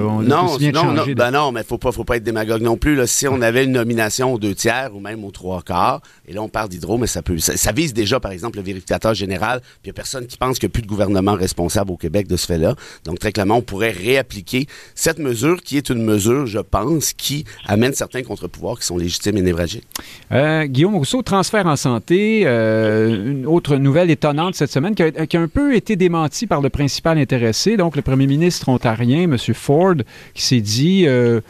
[0.00, 3.06] on non, non, non, ben non, mais faut pas, faut pas être démagogue non plus.
[3.06, 6.42] Si on avait une nomination aux deux tiers ou même aux trois quarts, et là
[6.42, 9.60] on parle d'hydro, mais ça peut, ça, vise déjà par exemple le vérificateur général.
[9.60, 11.96] Puis il y a personne qui pense qu'il n'y a plus de gouvernement responsable au
[11.96, 12.74] Québec de ce fait-là.
[13.04, 17.44] Donc très clairement, on pourrait réappliquer cette mesure qui est une mesure, je pense, qui
[17.66, 19.86] amène certains contre-pouvoirs qui sont légitimes et névralgiques.
[20.32, 25.40] Euh, Guillaume Rousseau, transfert en santé, euh, une autre nouvelle étonnante cette semaine qui a,
[25.40, 29.36] un peu été démentie par le principal intéressé, donc le premier ministre ontarien, M.
[29.54, 29.94] Ford,
[30.34, 31.40] qui s'est dit euh,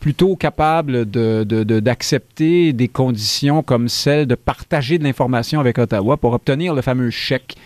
[0.00, 6.32] plutôt capable d'accepter de, des conditions comme celle de partager de l'information avec Ottawa pour
[6.32, 7.56] obtenir le fameux chèque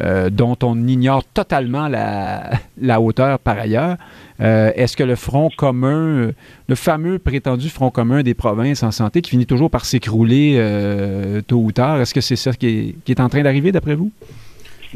[0.00, 2.50] euh, dont on ignore totalement la,
[2.80, 3.96] la hauteur par ailleurs.
[4.40, 6.32] Euh, est-ce que le front commun,
[6.68, 10.60] le fameux prétendu front commun des provinces en santé qui finit toujours par s'écrouler
[11.46, 13.94] tôt ou tard, est-ce que c'est ça qui est, qui est en train d'arriver d'après
[13.94, 14.10] vous?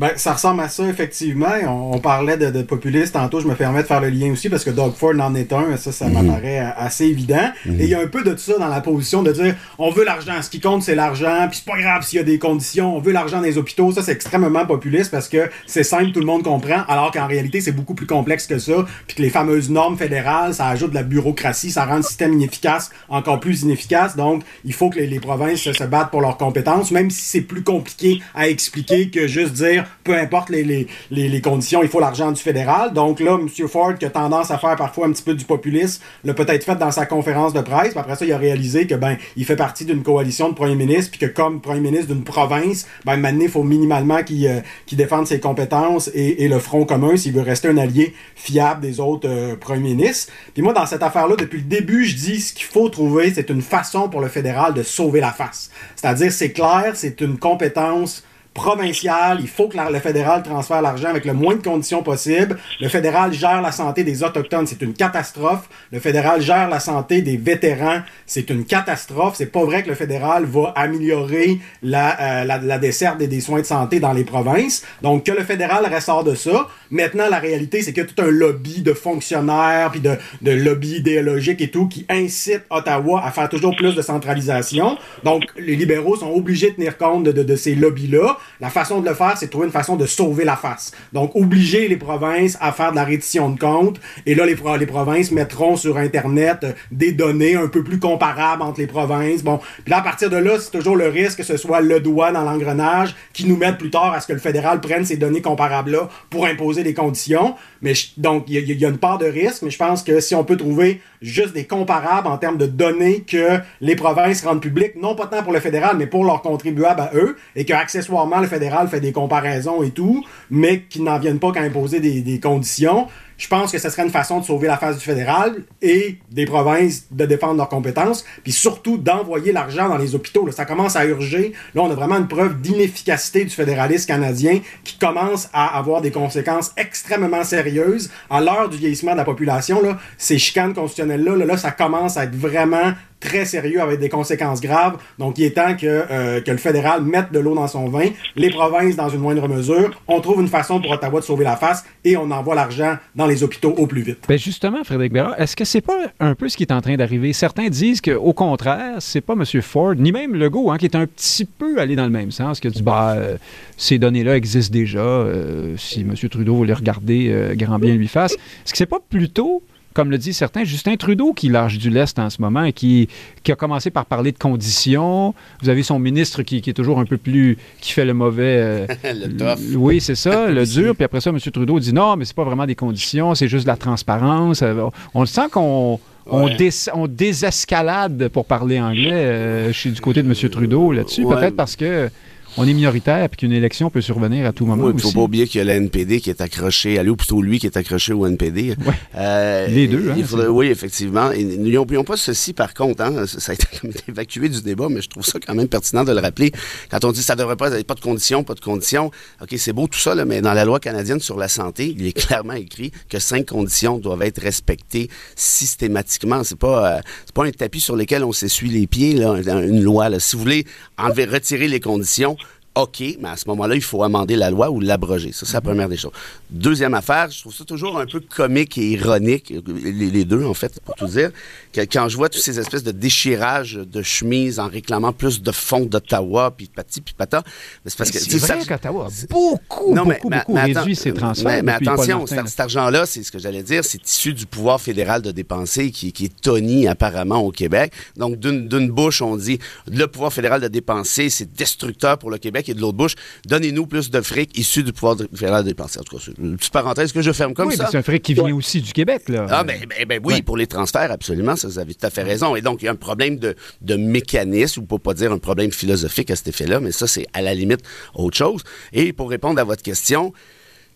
[0.01, 1.53] Ben, ça ressemble à ça, effectivement.
[1.68, 3.38] On, parlait de, de, populistes tantôt.
[3.38, 5.76] Je me permets de faire le lien aussi parce que Doug Ford en est un.
[5.76, 6.26] Ça, ça mhm.
[6.26, 7.51] m'apparaît assez évident.
[7.66, 7.80] Mhm.
[7.82, 10.07] Et il y a un peu de ça dans la position de dire on veut
[10.07, 10.40] l'argent.
[10.40, 11.46] Ce qui compte, c'est l'argent.
[11.51, 12.96] Puis c'est pas grave s'il y a des conditions.
[12.96, 13.92] On veut l'argent les hôpitaux.
[13.92, 16.82] Ça, c'est extrêmement populiste parce que c'est simple, tout le monde comprend.
[16.88, 18.86] Alors qu'en réalité, c'est beaucoup plus complexe que ça.
[19.07, 21.70] Puis que les fameuses normes fédérales, ça ajoute de la bureaucratie.
[21.70, 24.16] Ça rend le système inefficace encore plus inefficace.
[24.16, 27.42] Donc, il faut que les, les provinces se battent pour leurs compétences, même si c'est
[27.42, 32.01] plus compliqué à expliquer que juste dire peu importe les, les, les, conditions, il faut
[32.01, 32.93] l'argent du fédéral.
[32.93, 33.68] Donc là, M.
[33.68, 36.76] Ford, qui a tendance à faire parfois un petit peu du populisme, l'a peut-être fait
[36.76, 37.91] dans sa conférence de presse.
[37.91, 40.74] Puis après ça, il a réalisé que ben il fait partie d'une coalition de premiers
[40.74, 44.61] ministres, puis que comme premier ministre d'une province, ben maintenant, il faut minimalement qu'il euh,
[44.93, 49.01] défende ses compétences et, et, le front commun s'il veut rester un allié fiable des
[49.01, 50.32] autres euh, premiers ministres.
[50.55, 53.51] Puis moi, dans cette affaire-là, depuis le début, je dis ce qu'il faut trouver, c'est
[53.51, 55.70] une façon pour le fédéral de sauver la face.
[55.97, 58.24] C'est-à-dire, c'est clair, c'est une compétence
[58.55, 62.59] provincial, il faut que le fédéral transfère l'argent avec le moins de conditions possible.
[62.80, 65.68] Le fédéral gère la santé des Autochtones, c'est une catastrophe.
[65.92, 69.34] Le fédéral gère la santé des vétérans, c'est une catastrophe.
[69.36, 73.61] C'est pas vrai que le fédéral va améliorer la, euh, la, desserte et des soins
[73.61, 74.84] de santé dans les provinces.
[75.03, 76.68] Donc, que le fédéral ressort de ça.
[76.90, 80.51] Maintenant, la réalité, c'est qu'il y a tout un lobby de fonctionnaires, puis de, de
[80.51, 84.98] lobby idéologique et tout, qui incite Ottawa à faire toujours plus de centralisation.
[85.22, 88.38] Donc, les libéraux sont obligés de tenir compte de, de, de ces lobbies-là.
[88.61, 90.93] La façon de le faire, c'est de trouver une façon de sauver la face.
[91.12, 94.01] Donc, obliger les provinces à faire de la reddition de comptes.
[94.26, 98.62] Et là, les, les provinces mettront sur Internet euh, des données un peu plus comparables
[98.62, 99.43] entre les provinces.
[99.43, 102.01] Bon, puis là, à partir de là, c'est toujours le risque que ce soit le
[102.01, 105.16] doigt dans l'engrenage qui nous mette plus tard à ce que le fédéral prenne ces
[105.16, 107.55] données comparables-là pour imposer des conditions.
[107.82, 110.34] Mais donc, il y, y, a une part de risque, mais je pense que si
[110.34, 114.97] on peut trouver juste des comparables en termes de données que les provinces rendent publiques,
[114.97, 118.30] non pas tant pour le fédéral, mais pour leurs contribuables à eux, et que accessoirement
[118.39, 122.41] le fédéral fait des comparaisons et tout, mais qu'ils n'en viennent pas qu'à imposer des,
[122.41, 123.09] conditions
[123.41, 126.45] je pense que ce serait une façon de sauver la face du fédéral et des
[126.45, 130.45] provinces de défendre leurs compétences, puis surtout d'envoyer l'argent dans les hôpitaux.
[130.45, 131.55] Là, ça commence à urger.
[131.74, 136.11] Là, on a vraiment une preuve d'inefficacité du fédéralisme canadien qui commence à avoir des
[136.11, 138.11] conséquences extrêmement sérieuses.
[138.28, 142.18] À l'heure du vieillissement de la population, là, ces chicanes constitutionnelles-là, là, là, ça commence
[142.18, 144.96] à être vraiment très sérieux avec des conséquences graves.
[145.18, 148.08] Donc, il est temps que, euh, que le fédéral mette de l'eau dans son vin,
[148.34, 149.90] les provinces dans une moindre mesure.
[150.08, 153.26] On trouve une façon pour Ottawa de sauver la face et on envoie l'argent dans
[153.26, 154.24] les hôpitaux au plus vite.
[154.28, 156.96] Ben justement, Frédéric Bérard, est-ce que c'est pas un peu ce qui est en train
[156.96, 157.32] d'arriver?
[157.32, 159.44] Certains disent qu'au contraire, c'est pas M.
[159.62, 162.60] Ford, ni même Legault, hein, qui est un petit peu allé dans le même sens,
[162.64, 163.36] a dit, bah, euh,
[163.76, 166.14] ces données-là existent déjà, euh, si M.
[166.14, 168.32] Trudeau voulait regarder, grand bien lui fasse.
[168.32, 169.62] Est-ce que c'est pas plutôt
[169.95, 173.09] comme le dit certains, Justin Trudeau qui lâche du lest en ce moment et qui,
[173.43, 175.34] qui a commencé par parler de conditions.
[175.62, 177.59] Vous avez son ministre qui, est toujours un peu plus.
[177.80, 178.57] qui fait le mauvais.
[178.59, 179.76] Euh, le tough.
[179.76, 180.95] Oui, c'est ça, le dur.
[180.95, 181.38] Puis après ça, M.
[181.41, 184.62] Trudeau dit non, mais c'est pas vraiment des conditions, c'est juste de la transparence.
[184.62, 185.99] Euh, on le sent qu'on.
[186.32, 190.51] On, désescalade, pour parler anglais, euh, chez du côté de M.
[190.51, 191.24] Trudeau là-dessus.
[191.24, 192.09] Peut-être parce que
[192.57, 194.90] on est minoritaire et qu'une élection peut survenir à tout moment.
[194.90, 197.11] Il ne faut pas oublier qu'il y a la NPD qui est accroché, à lui,
[197.11, 198.74] ou plutôt lui qui est accroché au NPD.
[199.16, 200.11] Euh, Les deux.
[200.11, 201.30] Hein, oui, effectivement.
[201.59, 203.03] N'oublions pas ceci, par contre.
[203.03, 203.66] Hein, ça a été
[204.09, 206.53] évacué du débat, mais je trouve ça quand même pertinent de le rappeler.
[206.90, 209.11] Quand on dit ça ne devrait pas, pas de conditions, pas de conditions.
[209.40, 212.07] OK, c'est beau tout ça, là, mais dans la loi canadienne sur la santé, il
[212.07, 216.42] est clairement écrit que cinq conditions doivent être respectées systématiquement.
[216.44, 217.01] C'est pas, euh,
[217.34, 220.09] pas un tapis sur lequel on s'essuie les pieds, là, une loi.
[220.09, 220.20] Là.
[220.20, 220.66] Si vous voulez
[220.98, 222.36] enlever, retirer les conditions,
[222.76, 225.32] OK, mais à ce moment-là, il faut amender la loi ou l'abroger.
[225.32, 225.66] Ça, c'est la mhm.
[225.66, 226.12] première des choses.
[226.50, 230.78] Deuxième affaire, je trouve ça toujours un peu comique et ironique, les, deux, en fait,
[230.84, 231.32] pour tout dire,
[231.72, 235.50] que quand je vois tous ces espèces de déchirages de chemise en réclamant plus de
[235.50, 237.42] fonds d'Ottawa, puis pati, puis pata,
[237.84, 238.20] c'est parce que...
[238.20, 241.64] C'est vrai qu'Ottawa a beaucoup, non, beaucoup, beaucoup réduit ses transferts.
[241.64, 245.32] Mais, attention, cet, argent-là, c'est ce que j'allais dire, c'est issu du pouvoir fédéral de
[245.32, 247.92] dépenser qui, qui est toni apparemment au Québec.
[248.16, 249.58] Donc, d'une bouche, on dit,
[249.90, 253.14] le pouvoir fédéral de dépenser, c'est destructeur pour le Québec et de l'autre bouche,
[253.46, 256.00] donnez-nous plus de fric issu du pouvoir fédéral de dépenser.
[256.00, 257.88] En tout cas, c'est une petite parenthèse que je ferme comme oui, ça.
[257.90, 259.46] c'est un fric qui vient aussi du Québec, là.
[259.48, 262.22] Ah, ben, ben, ben oui, pour les transferts, absolument, ça, vous avez tout à fait
[262.22, 262.56] raison.
[262.56, 265.38] Et donc, il y a un problème de, de mécanisme, ou pour pas dire un
[265.38, 267.80] problème philosophique à cet effet-là, mais ça, c'est à la limite
[268.14, 268.62] autre chose.
[268.92, 270.32] Et pour répondre à votre question,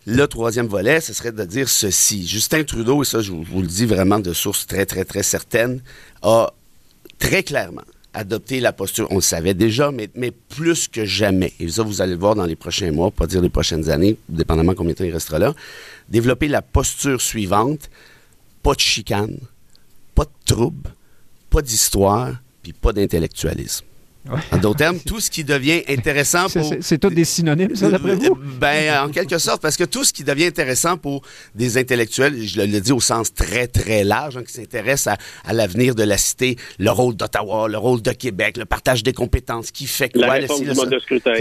[0.07, 2.27] le troisième volet, ce serait de dire ceci.
[2.27, 5.83] Justin Trudeau, et ça, je vous le dis vraiment de source très, très, très certaine,
[6.23, 6.53] a
[7.19, 7.83] très clairement
[8.15, 12.13] adopter la posture, on le savait déjà, mais, plus que jamais, et ça vous allez
[12.13, 15.05] le voir dans les prochains mois, pas dire les prochaines années, dépendamment combien de temps
[15.05, 15.55] il restera là,
[16.09, 17.91] développer la posture suivante,
[18.63, 19.37] pas de chicane,
[20.15, 20.91] pas de trouble,
[21.51, 23.85] pas d'histoire, puis pas d'intellectualisme.
[24.53, 26.75] En d'autres termes, tout ce qui devient intéressant pour...
[26.81, 28.39] C'est tout des synonymes, ça, d'après vous?
[28.59, 31.23] Ben, en quelque sorte, parce que tout ce qui devient intéressant pour
[31.55, 35.95] des intellectuels, je le, dis au sens très, très large, hein, qui s'intéressent à, l'avenir
[35.95, 39.87] de la cité, le rôle d'Ottawa, le rôle de Québec, le partage des compétences, qui
[39.87, 40.27] fait quoi...
[40.27, 41.35] La réforme du mode de scrutin.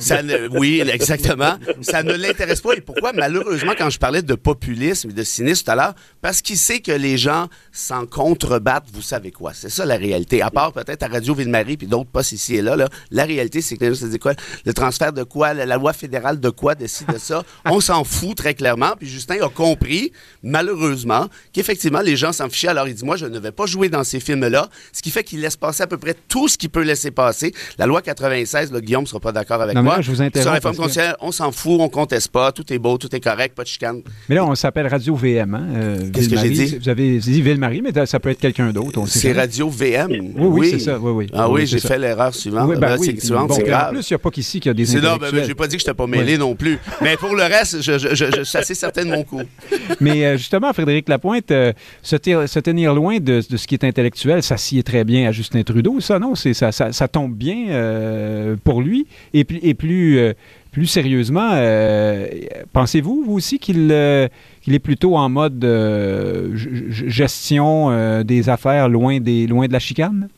[0.00, 0.20] Ça
[0.50, 1.56] oui, exactement.
[1.80, 2.74] ça ne l'intéresse pas.
[2.74, 3.12] Et pourquoi?
[3.12, 6.80] Malheureusement, quand je parlais de populisme et de cynisme tout à l'heure, parce qu'il sait
[6.80, 9.52] que les gens s'en contrebattent, vous savez quoi?
[9.54, 10.42] C'est ça la réalité.
[10.42, 12.76] À part peut-être à Radio Ville-Marie puis d'autres ici et là.
[12.76, 12.88] là.
[13.10, 14.34] La réalité, c'est que les gens se disent quoi?
[14.64, 15.54] Le transfert de quoi?
[15.54, 17.42] La, la loi fédérale de quoi décide de ça?
[17.64, 18.92] On s'en fout très clairement.
[18.98, 20.12] Puis Justin a compris,
[20.42, 22.68] malheureusement, qu'effectivement, les gens s'en fichaient.
[22.68, 24.68] Alors, il dit, moi, je ne vais pas jouer dans ces films-là.
[24.92, 27.52] Ce qui fait qu'il laisse passer à peu près tout ce qu'il peut laisser passer.
[27.78, 29.96] La loi 96, là, Guillaume ne sera pas d'accord avec Non, moi.
[29.96, 32.78] là, je vous interromps Sur la que- on s'en fout, on conteste pas, tout est
[32.78, 34.02] beau, tout est correct, pas de chicane.
[34.28, 35.54] Mais là, on s'appelle Radio VM.
[35.54, 35.66] Hein?
[35.76, 36.78] euh, Qu'est-ce que j'ai dit?
[36.82, 39.04] Vous avez dit Ville-Marie, mais ça peut être quelqu'un d'autre.
[39.06, 39.32] C'est.
[39.32, 40.10] Radio VM.
[40.10, 40.98] Oui, oui, c'est ça.
[40.98, 41.26] Oui, oui.
[41.32, 41.94] Ah oui, Oui, j'ai c'est fait.
[42.06, 42.68] L'erreur suivante.
[42.68, 43.92] Oui, ben oui, c'est puis suivante, bon, c'est puis En grave.
[43.92, 45.44] plus, il n'y a pas qu'ici qu'il y a des C'est non, ben, intellectuels.
[45.46, 46.78] j'ai pas dit que je n'étais pas mêlé non plus.
[47.02, 49.42] Mais pour le reste, je, je, je, je suis assez certain de mon coup.
[50.00, 54.42] Mais euh, justement, Frédéric Lapointe, euh, se, tenir loin de, de ce qui est intellectuel,
[54.42, 56.34] ça sied très bien à Justin Trudeau, ça, non?
[56.34, 59.06] C'est, ça, ça, ça tombe bien euh, pour lui.
[59.34, 60.32] Et, puis- et plus, euh,
[60.72, 62.26] plus sérieusement, euh,
[62.72, 64.28] pensez-vous, vous aussi, qu'il, euh,
[64.62, 70.28] qu'il est plutôt en mode euh, gestion des affaires loin, des, loin de la chicane?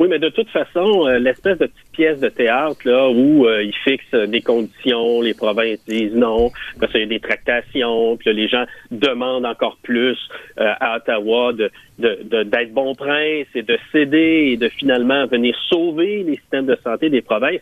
[0.00, 3.62] Oui, mais de toute façon, euh, l'espèce de petite pièce de théâtre là où euh,
[3.62, 8.30] ils fixent des conditions, les provinces disent non, parce qu'il y a des tractations, puis
[8.30, 10.16] là, les gens demandent encore plus
[10.58, 15.26] euh, à Ottawa de, de, de- d'être bon prince et de céder et de finalement
[15.26, 17.60] venir sauver les systèmes de santé des provinces.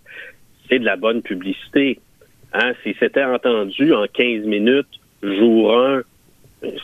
[0.69, 1.99] C'est de la bonne publicité.
[2.53, 2.71] Hein?
[2.85, 4.87] Si c'était entendu en 15 minutes,
[5.25, 6.03] jour 1,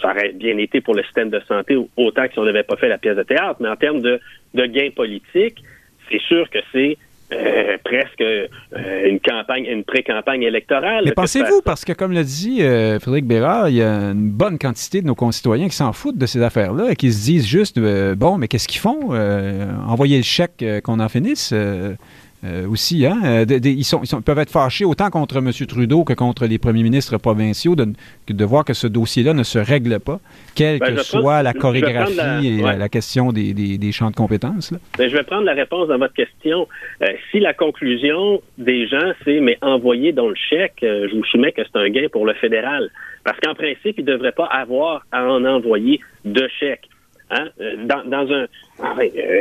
[0.01, 2.77] ça aurait bien été pour le système de santé autant que si on n'avait pas
[2.77, 3.57] fait la pièce de théâtre.
[3.61, 4.21] Mais en termes de,
[4.55, 5.63] de gains politiques,
[6.11, 6.97] c'est sûr que c'est
[7.33, 8.47] euh, presque euh,
[9.09, 11.05] une campagne, une pré-campagne électorale.
[11.07, 14.59] Mais pensez-vous, parce que comme l'a dit euh, Frédéric Bérard, il y a une bonne
[14.59, 17.81] quantité de nos concitoyens qui s'en foutent de ces affaires-là et qui se disent juste,
[17.81, 19.15] bon, mais qu'est-ce qu'ils font?
[19.89, 21.53] Envoyer le chèque qu'on en finisse
[22.45, 23.07] euh, aussi.
[23.07, 23.19] Hein?
[23.25, 25.51] Euh, de- de- ils, sont, ils sont- ils peuvent être fâchés autant contre M.
[25.67, 29.99] Trudeau que contre les premiers ministres provinciaux de, voir que ce dossier-là ne se règle
[30.01, 30.21] pas,
[30.55, 32.77] quelle Ben, que soit la chorégraphie la- et la, ouais.
[32.77, 34.71] la question des, des- des champs de compétences.
[34.73, 34.79] là.
[34.99, 36.69] Ben, je vais prendre la réponse à votre question.
[37.03, 41.25] Euh, si la conclusion des gens, c'est mais envoyer dans le chèque, euh, je vous
[41.25, 42.91] soumets que c'est un gain pour le fédéral.
[43.25, 46.89] Parce qu'en principe, il ne devrait pas avoir à en envoyer de chèque.
[47.31, 47.49] Hein?
[47.87, 48.45] Dans, dans un,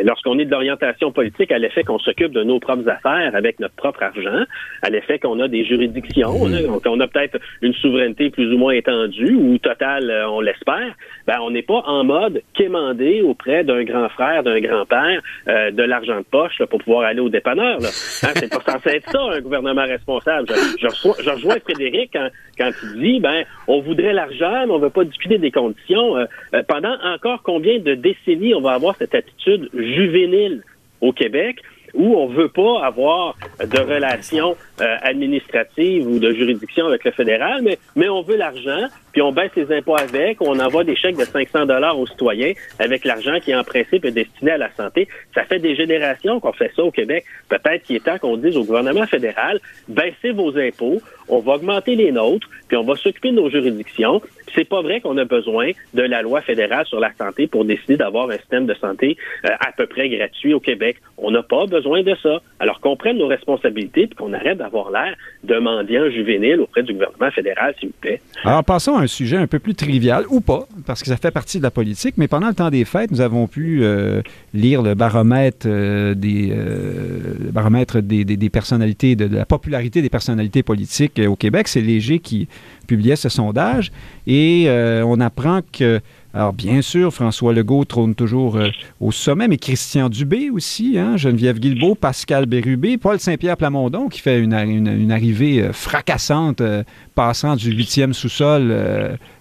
[0.03, 3.75] lorsqu'on est de l'orientation politique, à l'effet qu'on s'occupe de nos propres affaires avec notre
[3.75, 4.43] propre argent,
[4.81, 8.57] à l'effet qu'on a des juridictions, hein, donc on a peut-être une souveraineté plus ou
[8.57, 10.93] moins étendue ou totale, euh, on l'espère,
[11.27, 15.83] ben on n'est pas en mode quémander auprès d'un grand frère, d'un grand-père euh, de
[15.83, 17.77] l'argent de poche là, pour pouvoir aller au dépanneur.
[17.77, 20.47] Hein, c'est pas censé être ça un gouvernement responsable.
[20.49, 24.71] Je, je, reçois- je rejoins Frédéric quand, quand il dit ben on voudrait l'argent, mais
[24.71, 26.17] on veut pas discuter des conditions.
[26.17, 30.63] Euh, euh, pendant encore combien de décennies on va avoir cette attitude juvénile
[31.01, 31.57] au Québec
[31.93, 37.61] où on veut pas avoir de relations euh, administratives ou de juridiction avec le fédéral,
[37.61, 41.17] mais, mais on veut l'argent, puis on baisse les impôts avec, on envoie des chèques
[41.17, 45.07] de 500 dollars aux citoyens avec l'argent qui, en principe, est destiné à la santé.
[45.35, 47.23] Ça fait des générations qu'on fait ça au Québec.
[47.49, 51.95] Peut-être qu'il est temps qu'on dise au gouvernement fédéral, baissez vos impôts, on va augmenter
[51.95, 54.21] les nôtres, puis on va s'occuper de nos juridictions.
[54.55, 57.97] C'est pas vrai qu'on a besoin de la loi fédérale sur la santé pour décider
[57.97, 60.97] d'avoir un système de santé euh, à peu près gratuit au Québec.
[61.17, 62.41] On n'a pas besoin de ça.
[62.59, 65.15] Alors qu'on prenne nos responsabilités puis qu'on arrête d'avoir l'air
[66.11, 68.21] juvénile auprès du gouvernement fédéral, s'il vous plaît.
[68.43, 71.31] Alors, passons à un sujet un peu plus trivial, ou pas, parce que ça fait
[71.31, 74.21] partie de la politique, mais pendant le temps des fêtes, nous avons pu euh,
[74.53, 81.21] lire le baromètre, euh, des, euh, baromètre des, personnalités, de, la popularité des personnalités politiques
[81.25, 81.67] au Québec.
[81.67, 82.47] C'est Léger qui
[82.87, 83.91] publiait ce sondage,
[84.27, 84.67] et
[85.05, 85.99] on apprend que,
[86.33, 88.69] alors bien sûr, François Legault trône toujours euh,
[88.99, 94.19] au sommet, mais Christian Dubé aussi, hein, Geneviève Guilbeault, Pascal Bérubé, Paul Saint-Pierre Plamondon qui
[94.19, 98.73] fait une, une- arrivée euh, fracassante, euh, passant du huitième sous-sol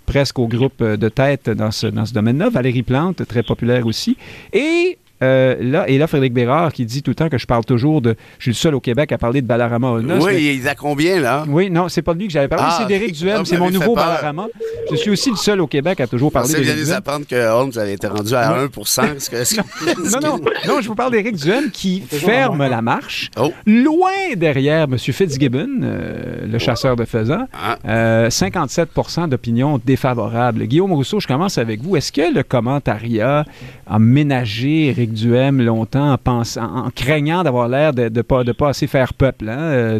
[0.04, 2.50] presque au groupe de tête dans ce, dans ce domaine-là.
[2.50, 4.16] Valérie Plante, très populaire aussi.
[4.52, 7.64] Et euh, là, et là, Frédéric Bérard qui dit tout le temps que je parle
[7.64, 8.16] toujours de.
[8.38, 10.16] Je suis le seul au Québec à parler de Balarama Onos.
[10.18, 11.44] mais- Oui, il a combien, là?
[11.48, 13.56] oui, non, c'est pas de lui que j'avais parlé, Ah, c'est d'Éric Duhem, ah, c'est
[13.56, 13.94] vous mon nouveau.
[13.94, 14.46] Balarama.
[14.90, 16.96] Je suis aussi le seul au Québec à toujours parler d'Éric nous Duhem.
[16.96, 20.80] apprendre que Holmes avait été rendu à 1 Est-ce que- est-ce que- Non, non, non,
[20.80, 23.52] je vous parle d'Éric Duhem qui ferme la marche, Oh.
[23.66, 24.98] loin derrière M.
[24.98, 27.46] Fitzgibbon, euh, le chasseur de faisans.
[27.52, 27.78] Ah.
[27.86, 30.64] Euh, 57% d'opinion défavorable.
[30.66, 31.96] Guillaume Rousseau, je commence avec vous.
[31.96, 33.44] Est-ce que le commentariat
[33.86, 38.70] a ménagé Éric longtemps en, pensant, en craignant d'avoir l'air de ne pas, de pas
[38.70, 39.98] assez faire peuple, hein, euh,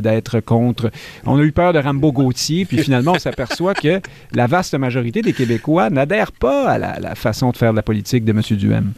[0.00, 0.90] d'être contre?
[1.26, 4.00] On a eu peur de Rambo Gauthier, puis finalement, on s'aperçoit que
[4.32, 7.82] la vaste majorité des Québécois n'adhèrent pas à la, la façon de faire de la
[7.82, 8.40] politique de M.
[8.58, 8.92] Duhem.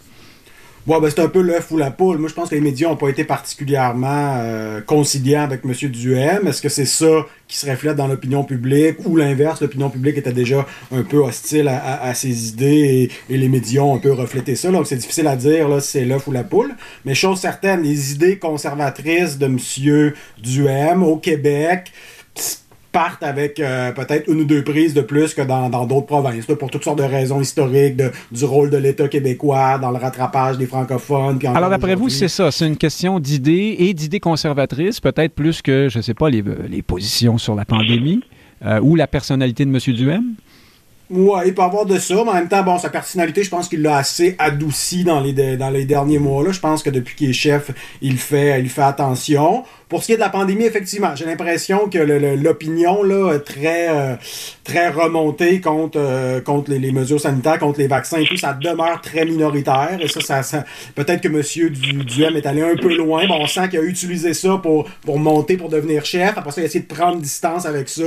[0.86, 2.18] Bon, ben, c'est un peu l'œuf ou la poule.
[2.18, 5.72] Moi, je pense que les médias n'ont pas été particulièrement euh, conciliants avec M.
[5.90, 6.46] Duhem.
[6.46, 9.62] Est-ce que c'est ça qui se reflète dans l'opinion publique ou l'inverse?
[9.62, 13.98] L'opinion publique était déjà un peu hostile à, ses idées et, les médias ont un
[13.98, 14.70] peu reflété ça.
[14.70, 16.74] Donc, c'est difficile à dire là, si c'est l'œuf ou la poule.
[17.06, 19.58] Mais chose certaine, les idées conservatrices de M.
[20.38, 21.92] Duhem au Québec
[22.94, 26.70] partent avec euh, peut-être une ou deux prises de plus que dans d'autres provinces, pour
[26.70, 31.40] toutes sortes de raisons historiques, du rôle de l'État québécois dans le rattrapage des francophones.
[31.44, 35.88] Alors, d'après vous, c'est ça, c'est une question d'idées et d'idées conservatrices, peut-être plus que,
[35.90, 38.20] je ne sais pas, les, les, positions sur la pandémie
[38.64, 39.94] euh, ou la personnalité de M.
[39.94, 40.34] Duhem?
[41.10, 43.68] Ouais, il peut avoir de ça, mais en même temps, bon, sa personnalité, je pense
[43.68, 46.42] qu'il l'a assez adouci dans les, dans les derniers mois.
[46.42, 46.52] Là.
[46.52, 47.70] Je pense que depuis qu'il est chef,
[48.00, 49.64] il fait, il fait attention.
[49.88, 54.14] Pour ce qui est de la pandémie, effectivement, j'ai l'impression que l'opinion là très euh,
[54.64, 59.00] très remontée contre euh, contre les, mesures sanitaires, contre les vaccins et tout, ça demeure
[59.02, 59.98] très minoritaire.
[60.00, 60.64] Et ça, ça,
[60.94, 63.26] peut-être que Monsieur Duhem est allé un peu loin.
[63.26, 66.36] Bon, on sent qu'il a utilisé ça pour pour monter, pour devenir chef.
[66.36, 68.02] Après ça, il a essayé de prendre distance avec ça.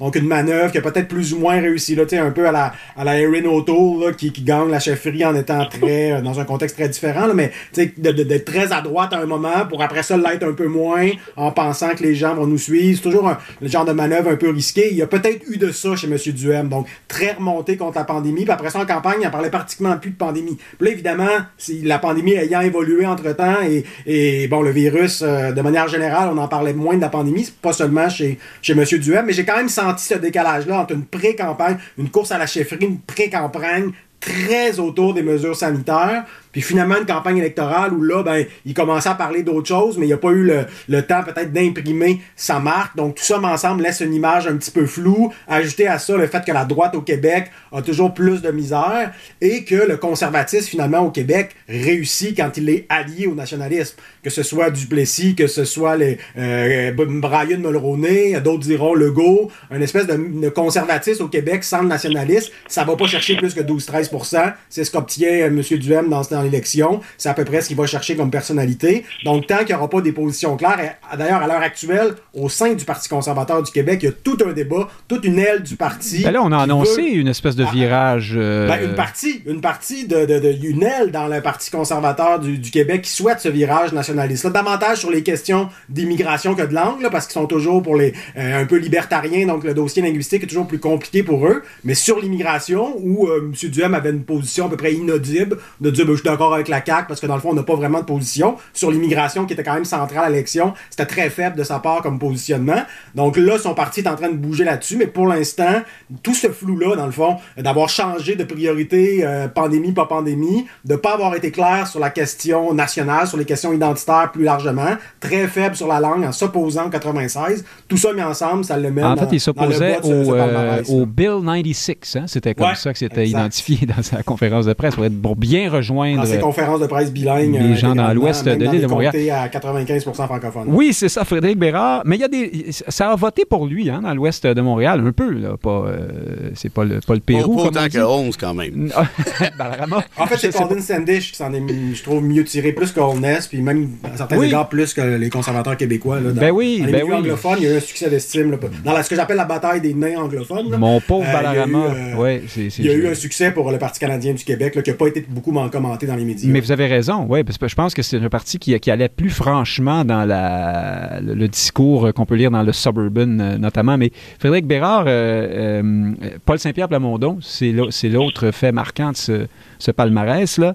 [0.00, 2.52] Donc une manœuvre qui a peut-être plus ou moins réussi là, tu un peu à
[2.52, 6.40] la à la Erin O'Toole qui, qui gagne la chefferie en étant très euh, dans
[6.40, 7.26] un contexte très différent.
[7.26, 10.42] Là, mais tu sais, d'être très à droite à un moment pour après ça l'être
[10.42, 12.96] un peu moins en pensant que les gens vont nous suivre.
[12.96, 14.88] C'est toujours un, genre de manœuvre un peu risqué.
[14.90, 16.16] Il y a peut-être eu de ça chez M.
[16.32, 16.68] Duhem.
[16.68, 18.44] Donc, très remonté contre la pandémie.
[18.44, 20.56] Puis après ça, en campagne, il en parlait pratiquement plus de pandémie.
[20.78, 21.38] Puis là, évidemment,
[21.82, 26.38] la pandémie ayant évolué entre-temps et, et, bon, le virus, euh, de manière générale, on
[26.38, 27.50] en parlait moins de la pandémie.
[27.62, 28.84] pas seulement chez, chez M.
[28.84, 29.26] Duhem.
[29.26, 32.84] Mais j'ai quand même senti ce décalage-là entre une pré-campagne, une course à la chefferie,
[32.84, 38.44] une pré-campagne très autour des mesures sanitaires, puis finalement, une campagne électorale où là, ben,
[38.64, 40.50] il commençait à parler d'autres choses, mais il n'y a pas eu
[40.88, 42.96] le, temps peut-être d'imprimer sa marque.
[42.96, 45.32] Donc tout ça, ensemble, laisse une image un petit peu floue.
[45.48, 49.12] Ajouter à ça le fait que la droite au Québec a toujours plus de misère
[49.40, 53.96] et que le conservatisme, finalement, au Québec, réussit quand il est allié au nationalisme.
[54.22, 59.82] Que ce soit Duplessis, que ce soit les, euh, Brian Mulroney, d'autres diront Legault, une
[59.82, 64.52] espèce de, conservatisme au Québec sans le nationalisme, ça va pas chercher plus que 12-13%.
[64.68, 65.60] C'est ce qu'obtient euh, M.
[65.78, 67.00] Duhem dans ce l'élection.
[67.18, 69.04] C'est à peu près ce qu'il va chercher comme personnalité.
[69.24, 72.74] Donc, tant qu'il n'y aura pas des positions claires, d'ailleurs, à l'heure actuelle, au sein
[72.74, 75.76] du Parti conservateur du Québec, il y a tout un débat, toute une aile du
[75.76, 76.22] parti.
[76.22, 78.34] Ben là, on a annoncé une espèce de ah, virage.
[78.36, 82.60] Euh, ben, une partie, une partie de, de, une aile dans le Parti conservateur du,
[82.70, 84.44] Québec qui souhaite ce virage nationaliste.
[84.44, 88.12] Là, davantage sur les questions d'immigration que de langue, parce qu'ils sont toujours pour les
[88.36, 91.62] euh, un peu libertariens, donc le dossier linguistique est toujours plus compliqué pour eux.
[91.84, 93.70] Mais sur l'immigration, où euh, M.
[93.70, 97.06] Duhem avait une position à peu près inaudible de dire ben, d'accord avec la CAQ
[97.08, 98.56] parce que dans le fond, on n'a pas vraiment de position.
[98.72, 102.02] Sur l'immigration, qui était quand même centrale à l'élection, c'était très faible de sa part
[102.02, 102.82] comme positionnement.
[103.14, 105.82] Donc là, son parti est en train de bouger là-dessus, mais pour l'instant,
[106.22, 110.96] tout ce flou-là, dans le fond, d'avoir changé de priorité, euh, pandémie, pas pandémie, de
[110.96, 115.46] pas avoir été clair sur la question nationale, sur les questions identitaires plus largement, très
[115.48, 119.02] faible sur la langue en s'opposant en 96, tout ça mis ensemble, ça le met
[119.02, 122.24] En fait, il s'opposait au, euh, au, Bill 96, hein?
[122.26, 126.26] c'était comme ça que c'était identifié dans sa conférence de presse pour, bien rejoindre dans
[126.26, 127.58] ces conférences de presse bilingues.
[127.60, 129.14] Les gens dans l'ouest de l'île de Montréal.
[129.30, 130.68] à 95% francophone.
[130.68, 132.02] Oui, c'est ça, Frédéric Bérard.
[132.04, 132.66] Mais il y a des.
[132.88, 135.30] Ça a voté pour lui, hein, dans l'ouest de Montréal, un peu.
[135.30, 135.56] Là.
[135.60, 137.56] Pas, euh, c'est pas le, pas le Pérou.
[137.56, 138.90] Pas autant que 11 quand même.
[140.18, 141.62] en fait, c'est Colin Sandish qui s'en est,
[141.94, 145.30] je trouve, mieux tiré, plus que Holness, puis même à certains égards, plus que les
[145.30, 146.20] conservateurs québécois.
[146.20, 147.14] Là, ben oui, dans ben oui.
[147.14, 148.56] anglophones, il y a eu un succès d'estime.
[148.84, 150.76] Dans ce que j'appelle la bataille des nains anglophones.
[150.76, 151.78] Mon pauvre euh, Balarama.
[151.78, 154.90] Euh, ouais, il y a eu un succès pour le Parti canadien du Québec qui
[154.90, 156.48] n'a pas été beaucoup commenté dans les médias.
[156.50, 158.90] Mais vous avez raison, oui, parce que je pense que c'est un parti qui, qui,
[158.90, 163.96] allait plus franchement dans la, le, discours qu'on peut lire dans le Suburban euh, notamment.
[163.96, 166.12] Mais Frédéric Bérard, euh, euh,
[166.44, 167.72] Paul Saint-Pierre Plamondon, c'est
[168.08, 169.46] l'autre fait marquant de
[169.78, 170.74] ce, palmarès-là.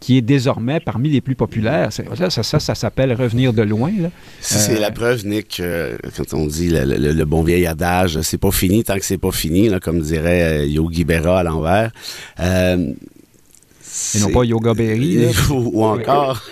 [0.00, 1.92] qui est désormais parmi les plus populaires.
[1.92, 3.90] Ça, ça, ça, s'appelle revenir de loin.
[4.40, 5.62] C'est la preuve, Nick,
[6.16, 9.68] quand on dit le, bon vieil adage, c'est pas fini tant que c'est pas fini,
[9.68, 11.90] là, comme dirait Yogi Berra à l'envers.
[14.14, 15.26] Et non pas Yoga Berry.
[15.50, 16.42] Ou, encore.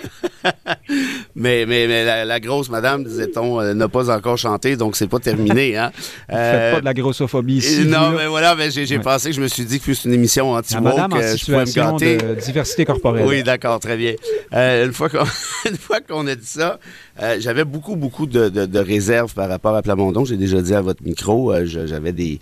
[1.35, 5.19] mais mais, mais la, grosse madame, disait-on, euh, n'a pas encore chanté, donc c'est pas
[5.19, 5.77] terminé.
[5.77, 5.91] Hein?
[6.31, 7.85] Euh, pas de la grossophobie ici.
[7.85, 10.53] Non, mais voilà, mais j'ai pensé que je me suis dit que c'est une émission
[10.53, 12.17] anti-woke, je pouvais me gâter.
[12.17, 13.25] de diversité corporelle.
[13.27, 14.13] Oui, d'accord, très bien.
[14.53, 16.79] Euh, une fois qu'on a dit ça,
[17.21, 20.25] euh, j'avais beaucoup, beaucoup de, de, de, réserves par rapport à Plamondon.
[20.25, 22.39] J'ai déjà dit à votre micro, euh, j'avais des,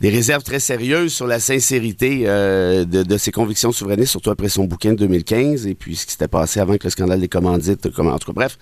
[0.00, 4.48] des réserves très sérieuses sur la sincérité euh, de, de, ses convictions souverainistes, surtout après
[4.48, 7.28] son bouquin de 2015 et puis ce qui s'était passé avant que le scandale des
[7.28, 7.90] commandites.
[7.90, 8.58] Comme, en tout cas, bref.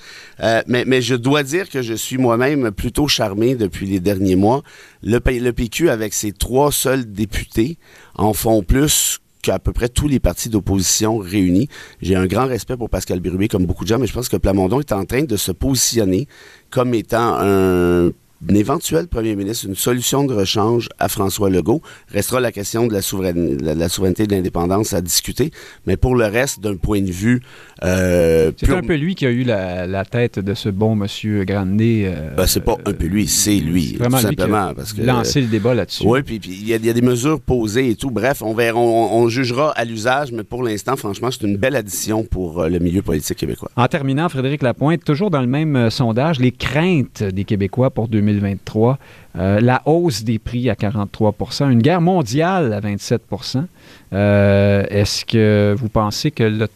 [0.67, 4.63] mais, mais je dois dire que je suis moi-même plutôt charmé depuis les derniers mois.
[5.03, 7.79] Le, le PQ, avec ses trois seuls députés,
[8.15, 11.69] en font plus qu'à peu près tous les partis d'opposition réunis.
[12.03, 14.37] J'ai un grand respect pour Pascal Birubé, comme beaucoup de gens, mais je pense que
[14.37, 16.27] Plamondon est en train de se positionner
[16.71, 18.11] comme étant un
[18.49, 21.83] un éventuel premier ministre, une solution de rechange à François Legault.
[22.09, 25.51] Restera la question de la, souveraineté, la, souveraineté de l'indépendance à discuter.
[25.87, 27.43] Mais pour le reste, d'un point de vue...
[27.85, 32.05] Euh, c'est un peu lui qui a eu la, tête de ce bon monsieur Grandet.
[32.07, 34.73] Euh, ben, c'est pas un peu lui, c'est lui, tout simplement.
[34.75, 36.05] parce que, lancé le débat là-dessus.
[36.07, 38.11] Oui, puis il y, a des mesures posées et tout.
[38.11, 42.25] Bref, on, verra, on, jugera à l'usage, mais pour l'instant, franchement, c'est une belle addition
[42.25, 43.71] pour euh, le milieu politique québécois.
[43.77, 48.09] En terminant, Frédéric Lapointe, toujours dans le même euh, sondage, les craintes des Québécois pour
[48.09, 48.99] 2020 2023,
[49.39, 53.65] euh, la hausse des prix à 43% une guerre mondiale à 27%
[54.13, 56.67] euh, Est-ce que vous pensez que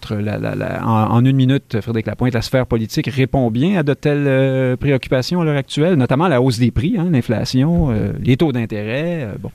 [0.84, 5.40] en, une minute, Frédéric Lapointe, la sphère politique répond bien à de telles euh, préoccupations
[5.40, 9.28] à l'heure actuelle, notamment la hausse des prix, hein, l'inflation, les taux d'intérêt?
[9.40, 9.50] bon.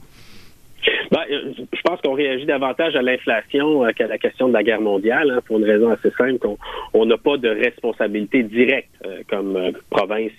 [1.12, 4.64] Ben, euh, je pense qu'on réagit davantage à l'inflation euh, qu'à la question de la
[4.64, 9.22] guerre mondiale, hein, pour une raison assez simple, qu'on n'a pas de responsabilité directe euh,
[9.28, 10.32] comme province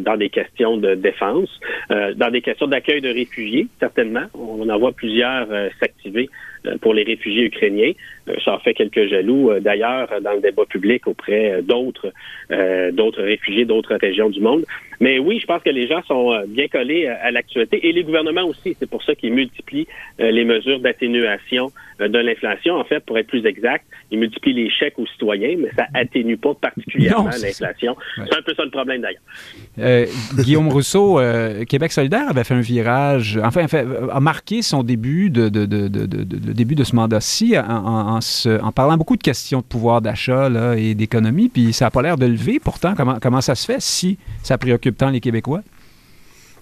[0.00, 1.48] dans des questions de défense,
[1.88, 4.24] dans des questions d'accueil de réfugiés, certainement.
[4.34, 5.46] On en voit plusieurs
[5.80, 6.28] s'activer
[6.80, 7.92] pour les réfugiés ukrainiens.
[8.44, 12.12] Ça en fait quelques jaloux, d'ailleurs, dans le débat public auprès d'autres
[12.92, 14.64] d'autres réfugiés d'autres régions du monde.
[15.00, 18.02] Mais oui, je pense que les gens sont euh, bien collés à, l'actualité et les
[18.02, 18.76] gouvernements aussi.
[18.78, 19.86] C'est pour ça qu'ils multiplient
[20.20, 21.70] euh, les mesures d'atténuation
[22.00, 22.74] euh, de l'inflation.
[22.74, 26.36] En fait, pour être plus exact, ils multiplient les chèques aux citoyens, mais ça atténue
[26.36, 27.96] pas particulièrement l'inflation.
[28.16, 30.08] C'est un peu ça le problème d'ailleurs.
[30.36, 31.20] Guillaume Rousseau,
[31.68, 33.66] Québec solidaire avait fait un virage, enfin,
[34.10, 38.17] a marqué son début de, de, de, de début de ce mandat-ci en, en,
[38.74, 42.26] parlant beaucoup de questions de pouvoir d'achat et d'économie, puis ça n'a pas l'air de
[42.26, 42.60] lever.
[42.60, 45.62] Pourtant, comment, comment ça se fait si ça préoccupe tant les Québécois?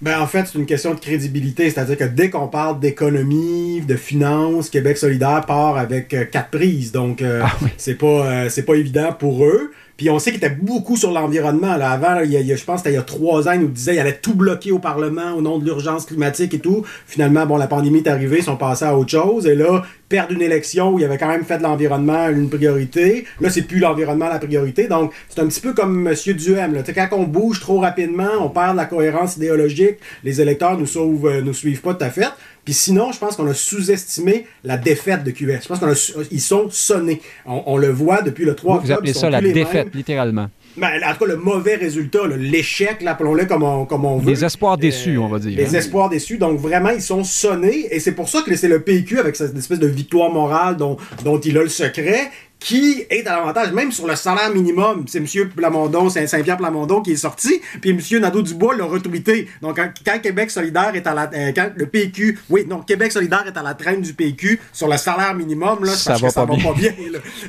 [0.02, 1.70] Ben, en fait, c'est une question de crédibilité.
[1.70, 6.92] C'est-à-dire que dès qu'on parle d'économie, de finances, Québec solidaire part avec euh, quatre prises.
[6.92, 9.72] Donc, euh, ah c'est pas, euh, c'est pas évident pour eux.
[9.96, 11.76] Puis on sait qu'il était beaucoup sur l'environnement.
[11.76, 11.90] Là.
[11.90, 14.00] Avant, il y a, je pense qu'il y a trois ans, il nous disait qu'il
[14.00, 16.84] allait tout bloquer au Parlement au nom de l'urgence climatique et tout.
[17.06, 19.46] Finalement, bon, la pandémie est arrivée, ils sont passés à autre chose.
[19.46, 23.24] Et là, perdre une élection où il avait quand même fait de l'environnement une priorité.
[23.40, 24.86] Là, c'est plus l'environnement la priorité.
[24.86, 26.14] Donc, c'est un petit peu comme M.
[26.34, 26.74] Duhem.
[26.74, 26.82] Là.
[26.82, 29.96] Quand on bouge trop rapidement, on perd la cohérence idéologique.
[30.24, 32.28] Les électeurs nous, sauvent, euh, nous suivent pas tout à fait.
[32.66, 35.62] Puis sinon, je pense qu'on a sous-estimé la défaite de QS.
[35.62, 37.22] Je pense qu'ils sont sonnés.
[37.46, 38.86] On, le voit depuis le 3 octobre.
[38.86, 40.48] Vous appelez ça la défaite, littéralement.
[40.76, 44.32] Ben, en tout cas, le mauvais résultat, l'échec, appelons-le comme on, comme on veut.
[44.32, 45.56] Les espoirs déçus, on va dire.
[45.56, 45.78] Les hein.
[45.78, 46.38] espoirs déçus.
[46.38, 47.86] Donc, vraiment, ils sont sonnés.
[47.94, 50.96] Et c'est pour ça que c'est le PQ, avec cette espèce de victoire morale dont,
[51.24, 55.04] dont il a le secret, qui est à l'avantage, même sur le salaire minimum.
[55.06, 55.48] C'est M.
[55.54, 58.00] Plamondon, c'est Saint-Pierre Plamondon qui est sorti, puis M.
[58.20, 59.48] Nadeau-Dubois l'a retweeté.
[59.62, 61.30] Donc, quand, Québec solidaire est à la...
[61.32, 62.38] Euh, quand le PQ...
[62.48, 65.92] Oui, non, Québec solidaire est à la traîne du PQ sur le salaire minimum, là,
[65.92, 66.92] ça, va, ça pas va pas bien.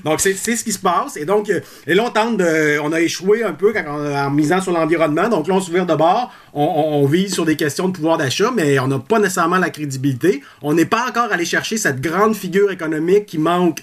[0.03, 1.17] Donc, c'est ce qui se passe.
[1.17, 2.79] Et donc, euh, et là, on tente de...
[2.79, 5.29] On a échoué un peu en misant sur l'environnement.
[5.29, 6.31] Donc là, on se de bord.
[6.53, 9.69] On, on, vise sur des questions de pouvoir d'achat, mais on n'a pas nécessairement la
[9.69, 10.41] crédibilité.
[10.61, 13.81] On n'est pas encore allé chercher cette grande figure économique qui manque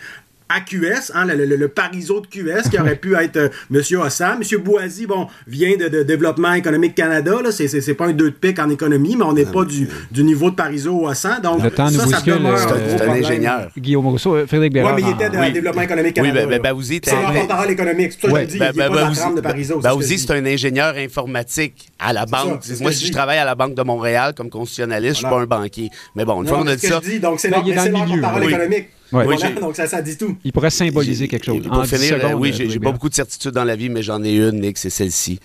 [0.54, 3.80] à QS, hein, le, le, pariso de QS, qui aurait pu être euh, M.
[4.00, 4.38] Ossan.
[4.40, 4.58] M.
[4.60, 7.40] Boisy, bon, vient de, Développement économique Canada.
[7.42, 9.88] Là, c'est, c'est, pas un deux de pique en économie, mais on n'est pas du,
[10.10, 11.40] du, niveau de pariso Ossan.
[11.42, 13.70] Donc, le temps ça, ça demeure C'est un, ingénieur.
[13.76, 14.94] Guillaume Rousseau, euh, Frédéric Bérard.
[14.94, 16.40] Oui, mais il était de Développement économique Canada.
[16.40, 18.12] Oui, ben, ben Baouzi C'est un porte économique.
[18.12, 19.80] C'est pour ça que je dis, ben, il n'est pas la trame de pariso.
[19.80, 22.62] Baouzi, c'est un ingénieur informatique à la banque.
[22.80, 25.46] Moi, si je travaille à la Banque de Montréal comme constitutionnaliste, je suis pas un
[25.46, 25.90] banquier.
[26.14, 27.00] Mais bon, une fois qu'on a dit ça...
[27.20, 28.88] Donc, c'est porte-parole économique.
[29.14, 29.54] Ouais.
[29.60, 30.36] donc ça, ça dit tout.
[30.44, 31.66] Il pourrait symboliser quelque chose.
[31.66, 34.34] Pour finir, euh, oui, j'ai pas beaucoup de certitudes dans la vie, mais j'en ai
[34.34, 35.38] une, Nick, c'est celle-ci.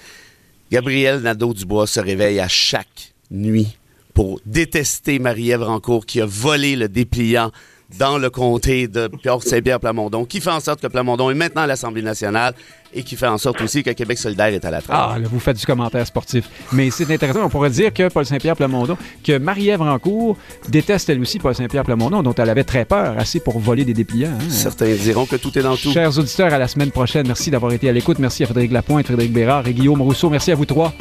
[0.71, 3.77] Gabriel Nadeau-Dubois se réveille à chaque nuit
[4.13, 7.51] pour détester Marie-Ève Rancourt qui a volé le dépliant
[7.97, 12.01] dans le comté de Port-Saint-Pierre-Plamondon, qui fait en sorte que Plamondon est maintenant à l'Assemblée
[12.01, 12.53] nationale
[12.93, 15.11] et qui fait en sorte aussi que Québec solidaire est à la trappe.
[15.11, 16.49] Ah, là, vous faites du commentaire sportif.
[16.71, 20.37] Mais c'est intéressant, on pourrait dire que Paul Saint-Pierre Plamondon, que Marie-Ève Rancourt
[20.69, 23.93] déteste elle aussi Paul Saint-Pierre Plamondon, dont elle avait très peur, assez pour voler des
[23.93, 24.29] dépliants.
[24.29, 24.49] Hein.
[24.49, 25.91] Certains diront que tout est dans tout.
[25.91, 27.27] Chers auditeurs, à la semaine prochaine.
[27.27, 28.19] Merci d'avoir été à l'écoute.
[28.19, 30.29] Merci à Frédéric Lapointe, Frédéric Bérard et Guillaume Rousseau.
[30.29, 30.93] Merci à vous trois.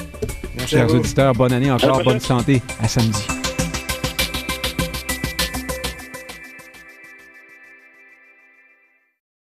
[0.66, 2.60] Chers auditeurs, bonne année encore, bonne santé.
[2.82, 3.47] À samedi.